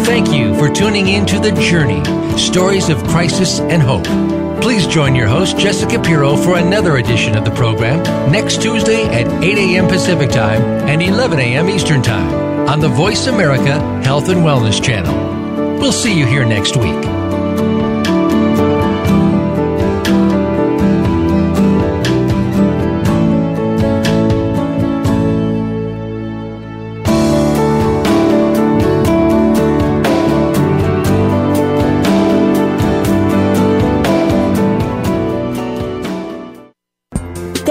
[0.07, 2.03] Thank you for tuning in to The Journey
[2.39, 4.07] Stories of Crisis and Hope.
[4.63, 8.01] Please join your host, Jessica Pirro, for another edition of the program
[8.31, 9.87] next Tuesday at 8 a.m.
[9.87, 11.69] Pacific Time and 11 a.m.
[11.69, 15.77] Eastern Time on the Voice America Health and Wellness Channel.
[15.79, 17.18] We'll see you here next week.